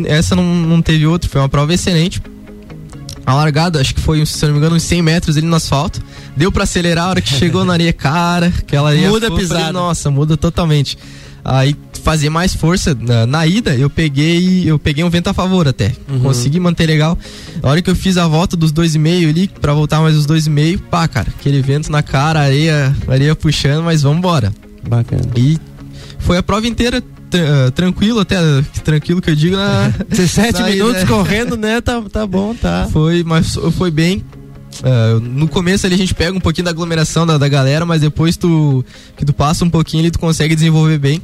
essa 0.06 0.36
não, 0.36 0.44
não 0.44 0.80
teve 0.80 1.06
outro, 1.06 1.28
foi 1.28 1.40
uma 1.40 1.48
prova 1.48 1.74
excelente. 1.74 2.22
A 3.26 3.34
largada, 3.34 3.80
acho 3.80 3.94
que 3.94 4.00
foi, 4.00 4.24
se 4.24 4.44
não 4.46 4.52
me 4.52 4.58
engano, 4.58 4.76
uns 4.76 4.82
100 4.84 5.02
metros 5.02 5.36
ali 5.36 5.46
no 5.46 5.56
asfalto. 5.56 6.00
Deu 6.36 6.50
para 6.50 6.64
acelerar 6.64 7.06
a 7.06 7.10
hora 7.10 7.20
que 7.20 7.28
chegou 7.28 7.64
na 7.64 7.74
areia, 7.74 7.92
cara. 7.92 8.46
Aquela 8.46 8.90
areia 8.90 9.08
muda 9.08 9.28
a 9.28 9.30
pisada. 9.30 9.72
nossa, 9.72 10.10
muda 10.10 10.36
totalmente. 10.36 10.96
Aí 11.44 11.74
fazer 12.00 12.30
mais 12.30 12.54
força 12.54 12.96
na, 12.98 13.26
na, 13.26 13.46
ida, 13.46 13.74
eu 13.74 13.88
peguei 13.88 14.68
eu 14.68 14.78
peguei 14.78 15.04
um 15.04 15.10
vento 15.10 15.28
a 15.28 15.34
favor 15.34 15.68
até. 15.68 15.92
Uhum. 16.08 16.20
Consegui 16.20 16.58
manter 16.58 16.86
legal. 16.86 17.18
A 17.62 17.68
hora 17.68 17.82
que 17.82 17.90
eu 17.90 17.96
fiz 17.96 18.16
a 18.16 18.26
volta 18.26 18.56
dos 18.56 18.72
dois 18.72 18.94
e 18.94 18.98
meio 18.98 19.28
ali, 19.28 19.48
para 19.48 19.72
voltar 19.72 20.00
mais 20.00 20.16
os 20.16 20.26
dois 20.26 20.46
e 20.46 20.50
meio, 20.50 20.78
pá, 20.78 21.06
cara, 21.06 21.28
aquele 21.28 21.62
vento 21.62 21.90
na 21.92 22.02
cara, 22.02 22.40
areia, 22.40 22.94
areia 23.06 23.36
puxando, 23.36 23.84
mas 23.84 24.02
vamos 24.02 24.18
embora. 24.18 24.52
Bacana. 24.88 25.22
E 25.36 25.58
foi 26.18 26.36
a 26.38 26.42
prova 26.42 26.66
inteira 26.66 26.98
uh, 27.00 27.70
tranquilo, 27.72 28.20
até 28.20 28.36
tranquilo 28.84 29.20
que 29.20 29.30
eu 29.30 29.36
digo 29.36 29.56
na 29.56 29.92
17 30.08 30.62
minutos 30.62 31.04
correndo, 31.04 31.56
né? 31.56 31.80
Tá, 31.80 32.02
tá 32.02 32.26
bom, 32.26 32.54
tá. 32.54 32.88
Foi, 32.90 33.22
mas 33.24 33.54
foi 33.76 33.90
bem. 33.90 34.24
Uh, 34.80 35.20
no 35.20 35.48
começo 35.48 35.84
ali 35.84 35.94
a 35.94 35.98
gente 35.98 36.14
pega 36.14 36.36
um 36.36 36.40
pouquinho 36.40 36.64
da 36.64 36.70
aglomeração 36.70 37.26
da, 37.26 37.36
da 37.36 37.48
galera, 37.48 37.84
mas 37.84 38.00
depois 38.00 38.36
tu 38.36 38.84
que 39.16 39.24
tu 39.24 39.32
passa 39.32 39.64
um 39.64 39.70
pouquinho 39.70 40.02
ali 40.02 40.10
tu 40.10 40.18
consegue 40.18 40.54
desenvolver 40.54 40.98
bem. 40.98 41.20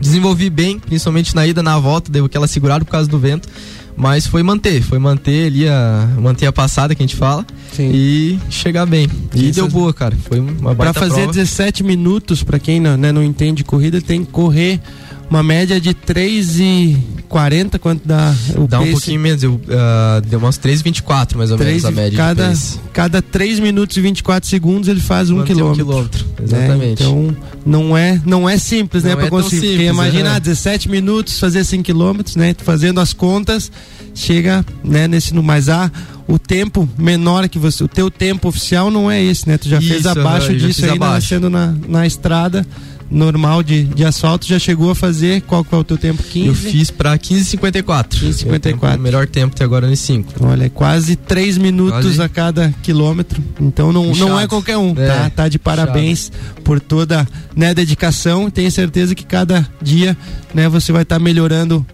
Desenvolvi 0.00 0.50
bem, 0.50 0.78
principalmente 0.78 1.34
na 1.34 1.46
ida, 1.46 1.62
na 1.62 1.78
volta, 1.78 2.10
deu 2.10 2.24
aquela 2.24 2.46
segurada 2.46 2.84
por 2.84 2.90
causa 2.90 3.08
do 3.08 3.18
vento. 3.18 3.48
Mas 3.96 4.26
foi 4.26 4.42
manter, 4.42 4.82
foi 4.82 4.98
manter 4.98 5.46
ali 5.46 5.66
a. 5.66 6.06
manter 6.20 6.44
a 6.44 6.52
passada 6.52 6.94
que 6.94 7.02
a 7.02 7.06
gente 7.06 7.16
fala. 7.16 7.46
Sim. 7.72 7.90
E 7.92 8.38
chegar 8.50 8.84
bem. 8.84 9.08
E 9.34 9.50
deu 9.50 9.68
boa, 9.68 9.92
cara. 9.94 10.14
Foi 10.28 10.38
uma 10.38 10.74
baita 10.74 10.92
Pra 10.92 10.92
fazer 10.92 11.22
prova. 11.22 11.32
17 11.32 11.82
minutos, 11.82 12.42
para 12.42 12.58
quem 12.58 12.78
não, 12.78 12.96
né, 12.96 13.10
não 13.10 13.22
entende 13.22 13.64
corrida, 13.64 14.00
tem 14.02 14.22
que 14.22 14.30
correr 14.30 14.80
uma 15.28 15.42
média 15.42 15.80
de 15.80 15.92
3 15.92 16.60
e 16.60 16.96
40 17.28 17.78
quanto 17.78 18.06
dá 18.06 18.34
o 18.56 18.66
Dá 18.66 18.78
pace? 18.78 18.88
um 18.88 18.92
pouquinho 18.92 19.20
menos, 19.20 19.42
eu, 19.42 19.54
uh, 19.54 20.20
deu 20.26 20.38
umas 20.38 20.58
3,24 20.58 21.36
mais 21.36 21.50
ou 21.50 21.58
3, 21.58 21.82
menos 21.82 21.84
a 21.84 21.90
média. 21.90 22.16
Cada, 22.16 22.54
cada 22.92 23.22
3 23.22 23.60
minutos 23.60 23.96
e 23.96 24.00
24 24.00 24.48
segundos 24.48 24.88
ele 24.88 25.00
faz 25.00 25.30
um 25.30 25.42
quilômetro. 25.42 25.82
Um 25.82 25.86
quilômetro, 25.86 26.24
né? 26.24 26.44
exatamente. 26.44 27.02
Né? 27.02 27.08
Então 27.08 27.36
não 27.64 27.96
é, 27.96 28.20
não 28.24 28.48
é 28.48 28.56
simples, 28.56 29.02
né, 29.02 29.10
não 29.10 29.16
né? 29.16 29.26
É 29.26 29.28
pra 29.28 29.42
conseguir. 29.42 29.68
Simples, 29.68 29.88
imagina, 29.88 30.36
é. 30.36 30.40
17 30.40 30.88
minutos 30.88 31.38
fazer 31.38 31.64
5 31.64 31.82
quilômetros, 31.82 32.36
né? 32.36 32.54
Fazendo 32.58 33.00
as 33.00 33.12
contas, 33.12 33.70
chega 34.14 34.64
né, 34.84 35.08
nesse 35.08 35.34
no 35.34 35.42
mais 35.42 35.68
a 35.68 35.90
o 36.28 36.38
tempo 36.38 36.88
menor 36.98 37.48
que 37.48 37.58
você, 37.58 37.84
o 37.84 37.88
teu 37.88 38.10
tempo 38.10 38.48
oficial 38.48 38.90
não 38.90 39.08
é 39.10 39.22
esse, 39.22 39.48
né? 39.48 39.56
Tu 39.56 39.68
já 39.68 39.78
Isso, 39.78 39.88
fez 39.88 40.06
abaixo 40.06 40.54
disso 40.56 40.84
aí 40.84 40.98
nascendo 40.98 41.48
na, 41.48 41.72
na 41.86 42.06
estrada 42.06 42.66
normal 43.10 43.62
de, 43.62 43.84
de 43.84 44.04
asfalto, 44.04 44.46
já 44.46 44.58
chegou 44.58 44.90
a 44.90 44.94
fazer 44.94 45.42
qual 45.42 45.64
que 45.64 45.74
é 45.74 45.78
o 45.78 45.84
teu 45.84 45.96
tempo? 45.96 46.22
15? 46.22 46.46
Eu 46.48 46.54
fiz 46.54 46.90
para 46.90 47.16
15,54. 47.18 48.20
15,54. 48.20 48.96
O 48.96 49.00
melhor 49.00 49.26
tempo 49.26 49.54
até 49.54 49.64
agora 49.64 49.88
nos 49.88 50.00
5. 50.00 50.44
Olha, 50.44 50.64
é 50.64 50.68
quase 50.68 51.16
3 51.16 51.58
minutos 51.58 52.02
quase. 52.02 52.22
a 52.22 52.28
cada 52.28 52.74
quilômetro. 52.82 53.42
Então 53.60 53.92
não, 53.92 54.12
não 54.14 54.38
é 54.38 54.46
qualquer 54.46 54.76
um, 54.76 54.94
é, 54.96 55.06
tá? 55.06 55.30
Tá 55.30 55.48
de 55.48 55.58
parabéns 55.58 56.30
por 56.64 56.80
toda 56.80 57.26
né, 57.54 57.74
dedicação. 57.74 58.50
Tenho 58.50 58.70
certeza 58.70 59.14
que 59.14 59.24
cada 59.24 59.66
dia 59.80 60.16
né, 60.54 60.68
você 60.68 60.92
vai 60.92 61.02
estar 61.02 61.16
tá 61.16 61.20
melhorando 61.20 61.86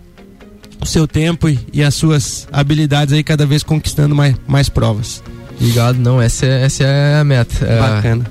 o 0.80 0.86
seu 0.86 1.06
tempo 1.06 1.48
e, 1.48 1.58
e, 1.72 1.82
as 1.82 1.94
suas 1.94 2.48
habilidades 2.52 3.14
aí 3.14 3.22
cada 3.22 3.46
vez 3.46 3.62
conquistando 3.62 4.14
mais, 4.14 4.34
mais 4.46 4.68
provas. 4.68 5.22
Obrigado, 5.56 5.96
não, 5.98 6.20
essa 6.20 6.44
é, 6.44 6.64
essa 6.64 6.82
é 6.82 7.20
a 7.20 7.24
meta. 7.24 7.64
É, 7.64 7.78
Bacana. 7.78 8.26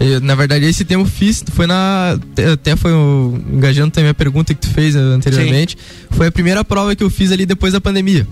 Eu, 0.00 0.18
na 0.18 0.34
verdade, 0.34 0.64
esse 0.64 0.82
tempo 0.82 1.04
fiz, 1.04 1.44
foi 1.52 1.66
na. 1.66 2.18
Até 2.54 2.74
foi 2.74 2.90
o, 2.90 3.38
engajando 3.52 3.90
também 3.90 4.10
a 4.10 4.14
pergunta 4.14 4.54
que 4.54 4.60
tu 4.60 4.70
fez 4.70 4.96
anteriormente. 4.96 5.76
Sim. 5.78 6.06
Foi 6.16 6.28
a 6.28 6.32
primeira 6.32 6.64
prova 6.64 6.96
que 6.96 7.04
eu 7.04 7.10
fiz 7.10 7.30
ali 7.30 7.44
depois 7.44 7.74
da 7.74 7.80
pandemia. 7.82 8.26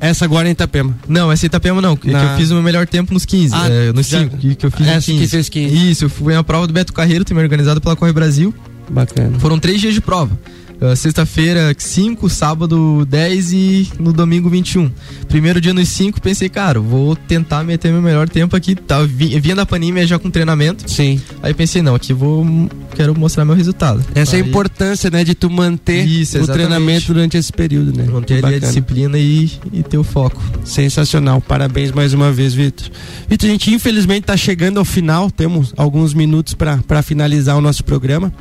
Essa 0.00 0.24
agora 0.24 0.48
em 0.48 0.52
Itapema? 0.52 0.96
Não, 1.08 1.30
essa 1.30 1.46
em 1.46 1.48
Itapema 1.48 1.80
não. 1.80 1.90
Na... 1.90 1.96
Que 1.96 2.08
eu 2.10 2.36
fiz 2.36 2.50
o 2.50 2.54
meu 2.54 2.62
melhor 2.64 2.86
tempo 2.86 3.14
nos 3.14 3.24
15. 3.24 3.54
Ah, 3.54 3.68
é, 3.68 3.92
nos 3.92 4.06
5. 4.06 4.36
Que, 4.36 4.54
que 4.56 4.66
eu 4.66 4.70
fiz 4.72 4.86
essa 4.88 5.06
15. 5.06 5.22
que 5.22 5.28
fez 5.28 5.48
15. 5.48 5.90
Isso, 5.90 6.04
eu 6.06 6.10
fui 6.10 6.34
na 6.34 6.42
prova 6.42 6.66
do 6.66 6.72
Beto 6.72 6.92
Carreiro, 6.92 7.24
também 7.24 7.44
organizada 7.44 7.80
pela 7.80 7.94
Corre 7.94 8.12
Brasil. 8.12 8.52
Bacana. 8.90 9.38
Foram 9.38 9.58
três 9.58 9.80
dias 9.80 9.94
de 9.94 10.00
prova. 10.00 10.36
Uh, 10.80 10.94
Sexta-feira 10.94 11.74
5, 11.76 12.28
sábado 12.30 13.04
10 13.04 13.52
e 13.52 13.88
no 13.98 14.12
domingo 14.12 14.48
21. 14.48 14.88
Primeiro 15.26 15.60
dia 15.60 15.74
nos 15.74 15.88
5, 15.88 16.20
pensei, 16.20 16.48
cara, 16.48 16.78
vou 16.78 17.16
tentar 17.16 17.64
meter 17.64 17.90
meu 17.90 18.00
melhor 18.00 18.28
tempo 18.28 18.54
aqui. 18.54 18.76
Tá, 18.76 19.02
vinha 19.02 19.56
da 19.56 19.66
Panimia 19.66 20.06
já 20.06 20.20
com 20.20 20.30
treinamento. 20.30 20.88
Sim. 20.88 21.20
Aí 21.42 21.52
pensei, 21.52 21.82
não, 21.82 21.96
aqui 21.96 22.12
vou. 22.12 22.46
Quero 22.94 23.18
mostrar 23.18 23.44
meu 23.44 23.56
resultado. 23.56 24.04
Essa 24.14 24.36
Aí, 24.36 24.42
é 24.42 24.44
a 24.44 24.48
importância, 24.48 25.10
né, 25.10 25.24
de 25.24 25.34
tu 25.34 25.50
manter 25.50 26.06
Isso, 26.06 26.40
o 26.40 26.46
treinamento 26.46 27.12
durante 27.12 27.36
esse 27.36 27.52
período, 27.52 27.96
né? 27.96 28.04
Manter 28.04 28.44
a 28.44 28.58
disciplina 28.58 29.18
e, 29.18 29.50
e 29.72 29.82
ter 29.82 29.98
o 29.98 30.04
foco. 30.04 30.40
Sensacional. 30.64 31.40
Parabéns 31.40 31.90
mais 31.90 32.14
uma 32.14 32.30
vez, 32.30 32.54
Vitor. 32.54 32.88
Vitor, 33.28 33.48
a 33.48 33.52
gente 33.52 33.74
infelizmente 33.74 34.22
está 34.22 34.36
chegando 34.36 34.78
ao 34.78 34.84
final, 34.84 35.28
temos 35.28 35.74
alguns 35.76 36.14
minutos 36.14 36.54
para 36.54 37.02
finalizar 37.02 37.56
o 37.56 37.60
nosso 37.60 37.82
programa 37.82 38.32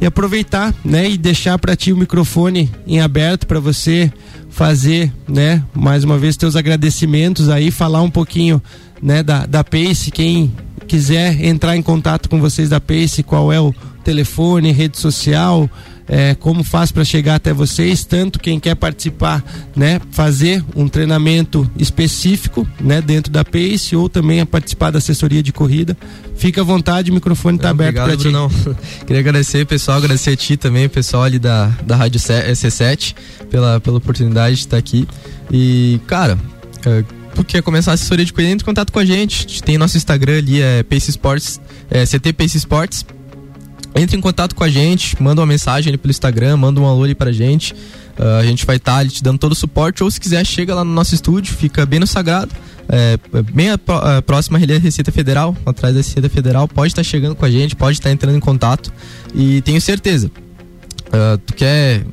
e 0.00 0.06
aproveitar, 0.06 0.74
né, 0.84 1.10
e 1.10 1.18
deixar 1.18 1.58
para 1.58 1.76
ti 1.76 1.92
o 1.92 1.96
microfone 1.96 2.70
em 2.86 3.00
aberto 3.00 3.46
para 3.46 3.60
você 3.60 4.10
fazer, 4.48 5.12
né, 5.28 5.62
mais 5.74 6.04
uma 6.04 6.18
vez 6.18 6.36
teus 6.36 6.56
agradecimentos 6.56 7.48
aí, 7.48 7.70
falar 7.70 8.02
um 8.02 8.10
pouquinho, 8.10 8.62
né, 9.02 9.22
da, 9.22 9.44
da 9.46 9.62
Pace, 9.62 10.10
quem 10.10 10.52
quiser 10.88 11.44
entrar 11.44 11.76
em 11.76 11.82
contato 11.82 12.28
com 12.28 12.40
vocês 12.40 12.68
da 12.68 12.80
Pace, 12.80 13.22
qual 13.22 13.52
é 13.52 13.60
o 13.60 13.74
telefone, 14.02 14.72
rede 14.72 14.98
social, 14.98 15.70
é, 16.12 16.34
como 16.34 16.64
faz 16.64 16.90
para 16.90 17.04
chegar 17.04 17.36
até 17.36 17.52
vocês, 17.52 18.04
tanto 18.04 18.40
quem 18.40 18.58
quer 18.58 18.74
participar, 18.74 19.44
né, 19.76 20.00
fazer 20.10 20.64
um 20.74 20.88
treinamento 20.88 21.70
específico, 21.78 22.66
né, 22.80 23.00
dentro 23.00 23.32
da 23.32 23.44
Pace 23.44 23.94
ou 23.94 24.08
também 24.08 24.40
a 24.40 24.46
participar 24.46 24.90
da 24.90 24.98
assessoria 24.98 25.40
de 25.40 25.52
corrida. 25.52 25.96
Fica 26.34 26.62
à 26.62 26.64
vontade, 26.64 27.12
o 27.12 27.14
microfone 27.14 27.58
está 27.58 27.70
aberto 27.70 27.94
para 27.94 28.16
ti. 28.16 28.24
Brunão. 28.24 28.50
Queria 29.06 29.20
agradecer, 29.20 29.64
pessoal, 29.66 29.98
agradecer 29.98 30.30
a 30.30 30.36
ti 30.36 30.56
também, 30.56 30.88
pessoal 30.88 31.22
ali 31.22 31.38
da, 31.38 31.66
da 31.86 31.94
Rádio 31.94 32.18
C7 32.18 33.14
pela, 33.48 33.78
pela 33.78 33.98
oportunidade 33.98 34.56
de 34.56 34.62
estar 34.62 34.78
aqui. 34.78 35.06
E, 35.48 36.00
cara, 36.08 36.36
é, 36.86 37.04
tu 37.36 37.44
quer 37.44 37.62
começar 37.62 37.92
a 37.92 37.94
assessoria 37.94 38.24
de 38.24 38.32
corrida, 38.32 38.50
entre 38.50 38.64
em 38.64 38.66
contato 38.66 38.90
com 38.90 38.98
a 38.98 39.04
gente. 39.04 39.62
Tem 39.62 39.78
nosso 39.78 39.96
Instagram 39.96 40.38
ali, 40.38 40.60
é 40.60 40.82
Pace 40.82 41.10
Sports, 41.10 41.60
é 41.88 42.04
CT 42.04 42.32
Pace 42.32 42.56
Sports 42.56 43.04
entre 43.94 44.16
em 44.16 44.20
contato 44.20 44.54
com 44.54 44.62
a 44.62 44.68
gente, 44.68 45.20
manda 45.20 45.40
uma 45.40 45.46
mensagem 45.46 45.90
ali 45.90 45.98
pelo 45.98 46.10
Instagram, 46.10 46.56
manda 46.56 46.80
um 46.80 46.86
alô 46.86 47.04
ali 47.04 47.14
pra 47.14 47.32
gente. 47.32 47.72
Uh, 47.72 48.38
a 48.40 48.44
gente 48.44 48.66
vai 48.66 48.76
estar 48.76 49.02
tá 49.02 49.08
te 49.08 49.22
dando 49.22 49.38
todo 49.38 49.52
o 49.52 49.54
suporte. 49.54 50.02
Ou 50.02 50.10
se 50.10 50.20
quiser, 50.20 50.44
chega 50.44 50.74
lá 50.74 50.84
no 50.84 50.92
nosso 50.92 51.14
estúdio, 51.14 51.54
fica 51.54 51.84
bem 51.86 51.98
no 51.98 52.06
Sagrado, 52.06 52.52
é, 52.88 53.18
bem 53.52 53.70
a, 53.70 53.78
a 54.18 54.22
próxima 54.22 54.58
Receita 54.58 55.10
Federal, 55.10 55.56
atrás 55.64 55.94
da 55.94 56.00
Receita 56.00 56.28
Federal. 56.28 56.68
Pode 56.68 56.92
estar 56.92 57.02
tá 57.02 57.08
chegando 57.08 57.34
com 57.34 57.44
a 57.44 57.50
gente, 57.50 57.74
pode 57.74 57.98
estar 57.98 58.08
tá 58.08 58.12
entrando 58.12 58.36
em 58.36 58.40
contato. 58.40 58.92
E 59.34 59.60
tenho 59.62 59.80
certeza, 59.80 60.30
uh, 61.08 61.38
tu 61.38 61.54
quer 61.54 62.04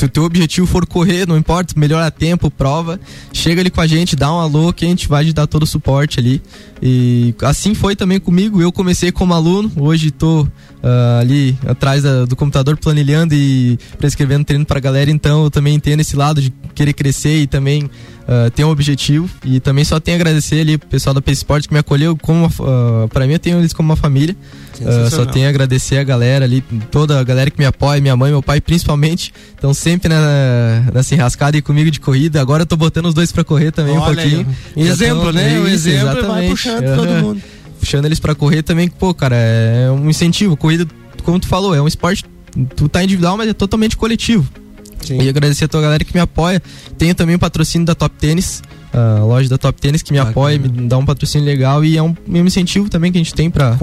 se 0.00 0.06
o 0.06 0.08
teu 0.08 0.24
objetivo 0.24 0.66
for 0.66 0.86
correr, 0.86 1.28
não 1.28 1.36
importa, 1.36 1.74
melhorar 1.76 2.10
tempo, 2.10 2.50
prova, 2.50 2.98
chega 3.34 3.60
ali 3.60 3.68
com 3.68 3.82
a 3.82 3.86
gente, 3.86 4.16
dá 4.16 4.32
um 4.32 4.38
alô 4.38 4.72
que 4.72 4.86
a 4.86 4.88
gente 4.88 5.06
vai 5.06 5.26
te 5.26 5.32
dar 5.34 5.46
todo 5.46 5.64
o 5.64 5.66
suporte 5.66 6.18
ali. 6.18 6.40
E 6.82 7.34
assim 7.42 7.74
foi 7.74 7.94
também 7.94 8.18
comigo. 8.18 8.62
Eu 8.62 8.72
comecei 8.72 9.12
como 9.12 9.34
aluno, 9.34 9.70
hoje 9.76 10.08
estou 10.08 10.44
uh, 10.44 11.20
ali 11.20 11.54
atrás 11.66 12.02
da, 12.02 12.24
do 12.24 12.34
computador 12.34 12.78
planilhando 12.78 13.34
e 13.34 13.78
prescrevendo 13.98 14.46
treino 14.46 14.64
para 14.64 14.78
a 14.78 14.80
galera. 14.80 15.10
Então 15.10 15.44
eu 15.44 15.50
também 15.50 15.74
entendo 15.74 16.00
esse 16.00 16.16
lado 16.16 16.40
de 16.40 16.50
querer 16.74 16.94
crescer 16.94 17.42
e 17.42 17.46
também 17.46 17.90
uh, 18.30 18.50
ter 18.50 18.64
um 18.64 18.70
objetivo. 18.70 19.28
E 19.44 19.58
também 19.58 19.84
só 19.84 19.98
tenho 19.98 20.16
a 20.16 20.20
agradecer 20.20 20.60
ali 20.60 20.76
o 20.76 20.78
pessoal 20.78 21.12
da 21.12 21.20
Pace 21.20 21.38
Sport 21.38 21.66
que 21.66 21.72
me 21.72 21.80
acolheu 21.80 22.16
como 22.16 22.46
uh, 22.46 23.08
para 23.08 23.26
mim 23.26 23.32
eu 23.32 23.38
tenho 23.38 23.58
eles 23.58 23.72
como 23.72 23.88
uma 23.88 23.96
família. 23.96 24.36
Uh, 24.80 25.10
só 25.10 25.26
tenho 25.26 25.46
a 25.46 25.50
agradecer 25.50 25.98
a 25.98 26.04
galera 26.04 26.44
ali, 26.44 26.62
toda 26.90 27.18
a 27.18 27.24
galera 27.24 27.50
que 27.50 27.58
me 27.58 27.66
apoia, 27.66 28.00
minha 28.00 28.16
mãe, 28.16 28.30
meu 28.30 28.42
pai 28.42 28.60
principalmente. 28.60 29.34
Estão 29.54 29.74
sempre 29.74 30.08
na, 30.08 30.84
nessa 30.94 31.14
enrascada 31.14 31.56
e 31.56 31.62
comigo 31.62 31.90
de 31.90 32.00
corrida. 32.00 32.40
Agora 32.40 32.62
eu 32.62 32.66
tô 32.66 32.76
botando 32.76 33.06
os 33.06 33.14
dois 33.14 33.32
para 33.32 33.44
correr 33.44 33.72
também 33.72 33.98
Olha 33.98 34.02
um 34.02 34.14
pouquinho. 34.14 34.46
Aí, 34.76 34.88
exemplo, 34.88 35.32
né? 35.32 35.58
O 35.58 35.68
exemplo 35.68 36.10
exatamente. 36.10 36.26
vai 36.28 36.48
puxando 36.48 36.84
uhum. 36.84 36.96
todo 36.96 37.08
mundo. 37.08 37.42
Puxando 37.78 38.04
eles 38.04 38.20
para 38.20 38.34
correr 38.34 38.62
também, 38.62 38.88
pô, 38.88 39.14
cara, 39.14 39.36
é 39.36 39.90
um 39.90 40.08
incentivo. 40.10 40.54
Corrida, 40.56 40.86
como 41.22 41.40
tu 41.40 41.48
falou, 41.48 41.74
é 41.74 41.80
um 41.80 41.88
esporte. 41.88 42.24
Tu 42.76 42.88
tá 42.88 43.02
individual, 43.02 43.36
mas 43.38 43.48
é 43.48 43.54
totalmente 43.54 43.96
coletivo. 43.96 44.46
Sim. 45.02 45.20
E 45.20 45.28
agradecer 45.28 45.64
a 45.64 45.68
tua 45.68 45.80
galera 45.80 46.04
que 46.04 46.14
me 46.14 46.20
apoia. 46.20 46.62
Tenho 46.98 47.14
também 47.14 47.36
o 47.36 47.38
patrocínio 47.38 47.86
da 47.86 47.94
Top 47.94 48.14
Tênis 48.18 48.62
a 48.92 49.22
loja 49.24 49.48
da 49.48 49.56
Top 49.56 49.80
Tênis 49.80 50.02
que 50.02 50.12
me 50.12 50.18
Bacana. 50.18 50.30
apoia, 50.32 50.58
me 50.58 50.68
dá 50.68 50.98
um 50.98 51.04
patrocínio 51.04 51.46
legal 51.46 51.84
e 51.84 51.96
é 51.96 52.02
um, 52.02 52.14
um 52.28 52.46
incentivo 52.46 52.88
também 52.88 53.12
que 53.12 53.18
a 53.18 53.20
gente 53.22 53.34
tem 53.34 53.50
para 53.50 53.76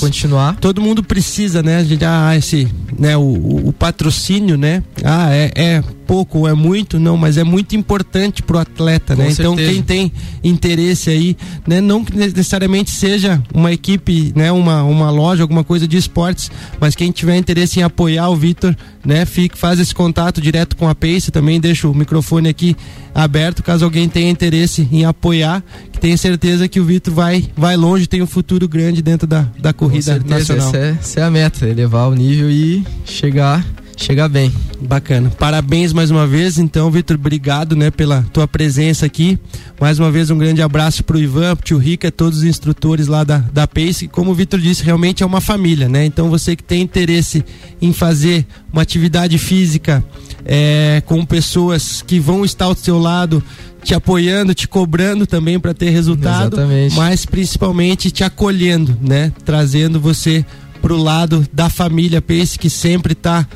continuar. 0.00 0.56
Todo 0.56 0.80
mundo 0.80 1.02
precisa, 1.02 1.62
né? 1.62 1.78
A 1.78 1.84
gente, 1.84 2.04
ah, 2.04 2.36
esse, 2.36 2.68
né, 2.98 3.16
o, 3.16 3.68
o, 3.68 3.72
patrocínio, 3.72 4.56
né? 4.56 4.82
Ah, 5.02 5.32
é, 5.32 5.50
é 5.56 5.84
pouco 6.06 6.40
ou 6.40 6.48
é 6.48 6.54
muito, 6.54 6.98
não, 6.98 7.16
mas 7.16 7.36
é 7.36 7.44
muito 7.44 7.76
importante 7.76 8.42
pro 8.42 8.58
atleta, 8.58 9.14
Com 9.14 9.22
né? 9.22 9.30
certeza. 9.30 9.42
Então 9.42 9.56
quem 9.56 9.82
tem 9.82 10.12
interesse 10.42 11.10
aí, 11.10 11.36
né, 11.66 11.80
não 11.80 12.04
que 12.04 12.16
necessariamente 12.16 12.90
seja 12.90 13.42
uma 13.52 13.72
equipe, 13.72 14.32
né, 14.36 14.52
uma, 14.52 14.82
uma 14.82 15.10
loja, 15.10 15.42
alguma 15.42 15.64
coisa 15.64 15.86
de 15.88 15.96
esportes, 15.96 16.50
mas 16.80 16.94
quem 16.94 17.10
tiver 17.10 17.36
interesse 17.36 17.80
em 17.80 17.82
apoiar 17.82 18.28
o 18.28 18.36
Vitor, 18.36 18.76
né, 19.04 19.24
fique, 19.24 19.58
faz 19.58 19.80
esse 19.80 19.94
contato 19.94 20.40
direto 20.40 20.76
com 20.76 20.88
a 20.88 20.94
Pace, 20.94 21.30
também 21.30 21.60
deixo 21.60 21.90
o 21.90 21.94
microfone 21.94 22.48
aqui 22.48 22.76
aberto 23.14 23.62
caso 23.62 23.84
alguém 23.84 24.08
tenha 24.08 24.28
interesse 24.28 24.88
em 24.90 25.04
apoiar, 25.04 25.62
que 25.92 26.00
tenha 26.00 26.16
certeza 26.16 26.68
que 26.68 26.80
o 26.80 26.84
Vitor 26.84 27.14
vai 27.14 27.44
vai 27.56 27.76
longe, 27.76 28.06
tem 28.06 28.20
um 28.22 28.26
futuro 28.26 28.66
grande 28.68 29.00
dentro 29.02 29.26
da, 29.26 29.46
da 29.58 29.72
corrida 29.72 30.18
Com 30.20 30.28
certeza, 30.28 30.54
nacional. 30.54 30.68
Essa 30.68 30.76
é, 30.76 30.96
essa 31.00 31.20
é 31.20 31.22
a 31.22 31.30
meta, 31.30 31.66
elevar 31.66 32.08
o 32.08 32.14
nível 32.14 32.50
e 32.50 32.84
chegar, 33.04 33.64
chegar 33.96 34.28
bem. 34.28 34.52
Bacana. 34.80 35.30
Parabéns 35.30 35.92
mais 35.92 36.10
uma 36.10 36.26
vez, 36.26 36.58
então, 36.58 36.90
Vitor, 36.90 37.16
obrigado, 37.16 37.74
né, 37.76 37.90
pela 37.90 38.24
tua 38.32 38.46
presença 38.46 39.06
aqui. 39.06 39.38
Mais 39.80 39.98
uma 39.98 40.10
vez 40.10 40.30
um 40.30 40.38
grande 40.38 40.62
abraço 40.62 41.02
pro 41.04 41.18
Ivan, 41.18 41.56
pro 41.56 41.64
tio 41.64 41.78
Rica, 41.78 42.10
todos 42.10 42.38
os 42.38 42.44
instrutores 42.44 43.06
lá 43.06 43.24
da, 43.24 43.38
da 43.38 43.66
Pace. 43.66 44.08
Como 44.08 44.30
o 44.30 44.34
Vitor 44.34 44.60
disse, 44.60 44.84
realmente 44.84 45.22
é 45.22 45.26
uma 45.26 45.40
família, 45.40 45.88
né? 45.88 46.04
Então 46.04 46.28
você 46.28 46.54
que 46.54 46.62
tem 46.62 46.82
interesse 46.82 47.44
em 47.80 47.92
fazer 47.92 48.46
uma 48.72 48.82
atividade 48.82 49.38
física 49.38 50.04
é, 50.44 51.02
com 51.06 51.24
pessoas 51.24 52.02
que 52.02 52.18
vão 52.20 52.44
estar 52.44 52.66
ao 52.66 52.76
seu 52.76 52.98
lado, 52.98 53.42
te 53.82 53.94
apoiando, 53.94 54.54
te 54.54 54.66
cobrando 54.66 55.26
também 55.26 55.58
para 55.58 55.74
ter 55.74 55.90
resultado, 55.90 56.56
Exatamente. 56.56 56.96
mas 56.96 57.24
principalmente 57.26 58.10
te 58.10 58.24
acolhendo, 58.24 58.96
né? 59.00 59.32
Trazendo 59.44 60.00
você 60.00 60.44
pro 60.80 60.96
lado 60.96 61.46
da 61.52 61.70
família 61.70 62.20
Pace 62.20 62.58
que 62.58 62.68
sempre 62.68 63.14
tá 63.14 63.46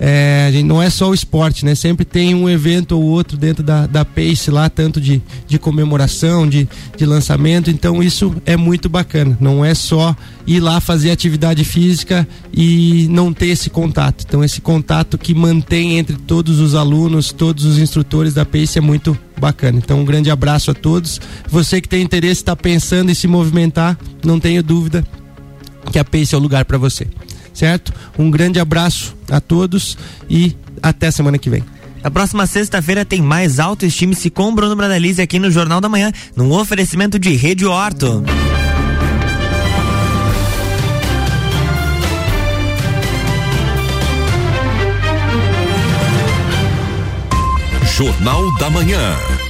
é, 0.00 0.52
não 0.64 0.80
é 0.80 0.88
só 0.90 1.10
o 1.10 1.14
esporte, 1.14 1.64
né? 1.64 1.74
Sempre 1.74 2.04
tem 2.04 2.34
um 2.34 2.48
evento 2.48 2.92
ou 2.92 3.02
outro 3.02 3.36
dentro 3.36 3.64
da, 3.64 3.86
da 3.86 4.04
Pace 4.04 4.50
lá, 4.50 4.70
tanto 4.70 5.00
de, 5.00 5.20
de 5.46 5.58
comemoração, 5.58 6.48
de, 6.48 6.68
de 6.96 7.04
lançamento. 7.04 7.68
Então 7.68 8.00
isso 8.00 8.34
é 8.46 8.56
muito 8.56 8.88
bacana. 8.88 9.36
Não 9.40 9.64
é 9.64 9.74
só 9.74 10.14
ir 10.46 10.60
lá 10.60 10.80
fazer 10.80 11.10
atividade 11.10 11.64
física 11.64 12.26
e 12.52 13.08
não 13.10 13.32
ter 13.32 13.48
esse 13.48 13.68
contato. 13.68 14.24
Então 14.26 14.44
esse 14.44 14.60
contato 14.60 15.18
que 15.18 15.34
mantém 15.34 15.98
entre 15.98 16.16
todos 16.16 16.60
os 16.60 16.76
alunos, 16.76 17.32
todos 17.32 17.64
os 17.64 17.78
instrutores 17.78 18.34
da 18.34 18.44
Pace 18.44 18.78
é 18.78 18.80
muito 18.80 19.18
bacana. 19.36 19.78
Então 19.78 20.00
um 20.00 20.04
grande 20.04 20.30
abraço 20.30 20.70
a 20.70 20.74
todos. 20.74 21.20
Você 21.48 21.80
que 21.80 21.88
tem 21.88 22.02
interesse, 22.02 22.40
está 22.40 22.54
pensando 22.54 23.10
em 23.10 23.14
se 23.14 23.26
movimentar, 23.26 23.98
não 24.24 24.38
tenho 24.38 24.62
dúvida 24.62 25.04
que 25.90 25.98
a 25.98 26.04
Pace 26.04 26.34
é 26.34 26.38
o 26.38 26.40
lugar 26.40 26.64
para 26.64 26.78
você. 26.78 27.08
Certo? 27.58 27.92
Um 28.16 28.30
grande 28.30 28.60
abraço 28.60 29.16
a 29.28 29.40
todos 29.40 29.98
e 30.30 30.54
até 30.80 31.10
semana 31.10 31.38
que 31.38 31.50
vem. 31.50 31.64
Na 32.00 32.08
próxima 32.08 32.46
sexta-feira 32.46 33.04
tem 33.04 33.20
mais 33.20 33.58
autoestime-se 33.58 34.30
com 34.30 34.54
Bruno 34.54 34.76
Brandalize 34.76 35.20
aqui 35.20 35.40
no 35.40 35.50
Jornal 35.50 35.80
da 35.80 35.88
Manhã, 35.88 36.12
num 36.36 36.52
oferecimento 36.52 37.18
de 37.18 37.34
Rede 37.34 37.66
Horto. 37.66 38.22
Jornal 47.96 48.56
da 48.58 48.70
Manhã. 48.70 49.47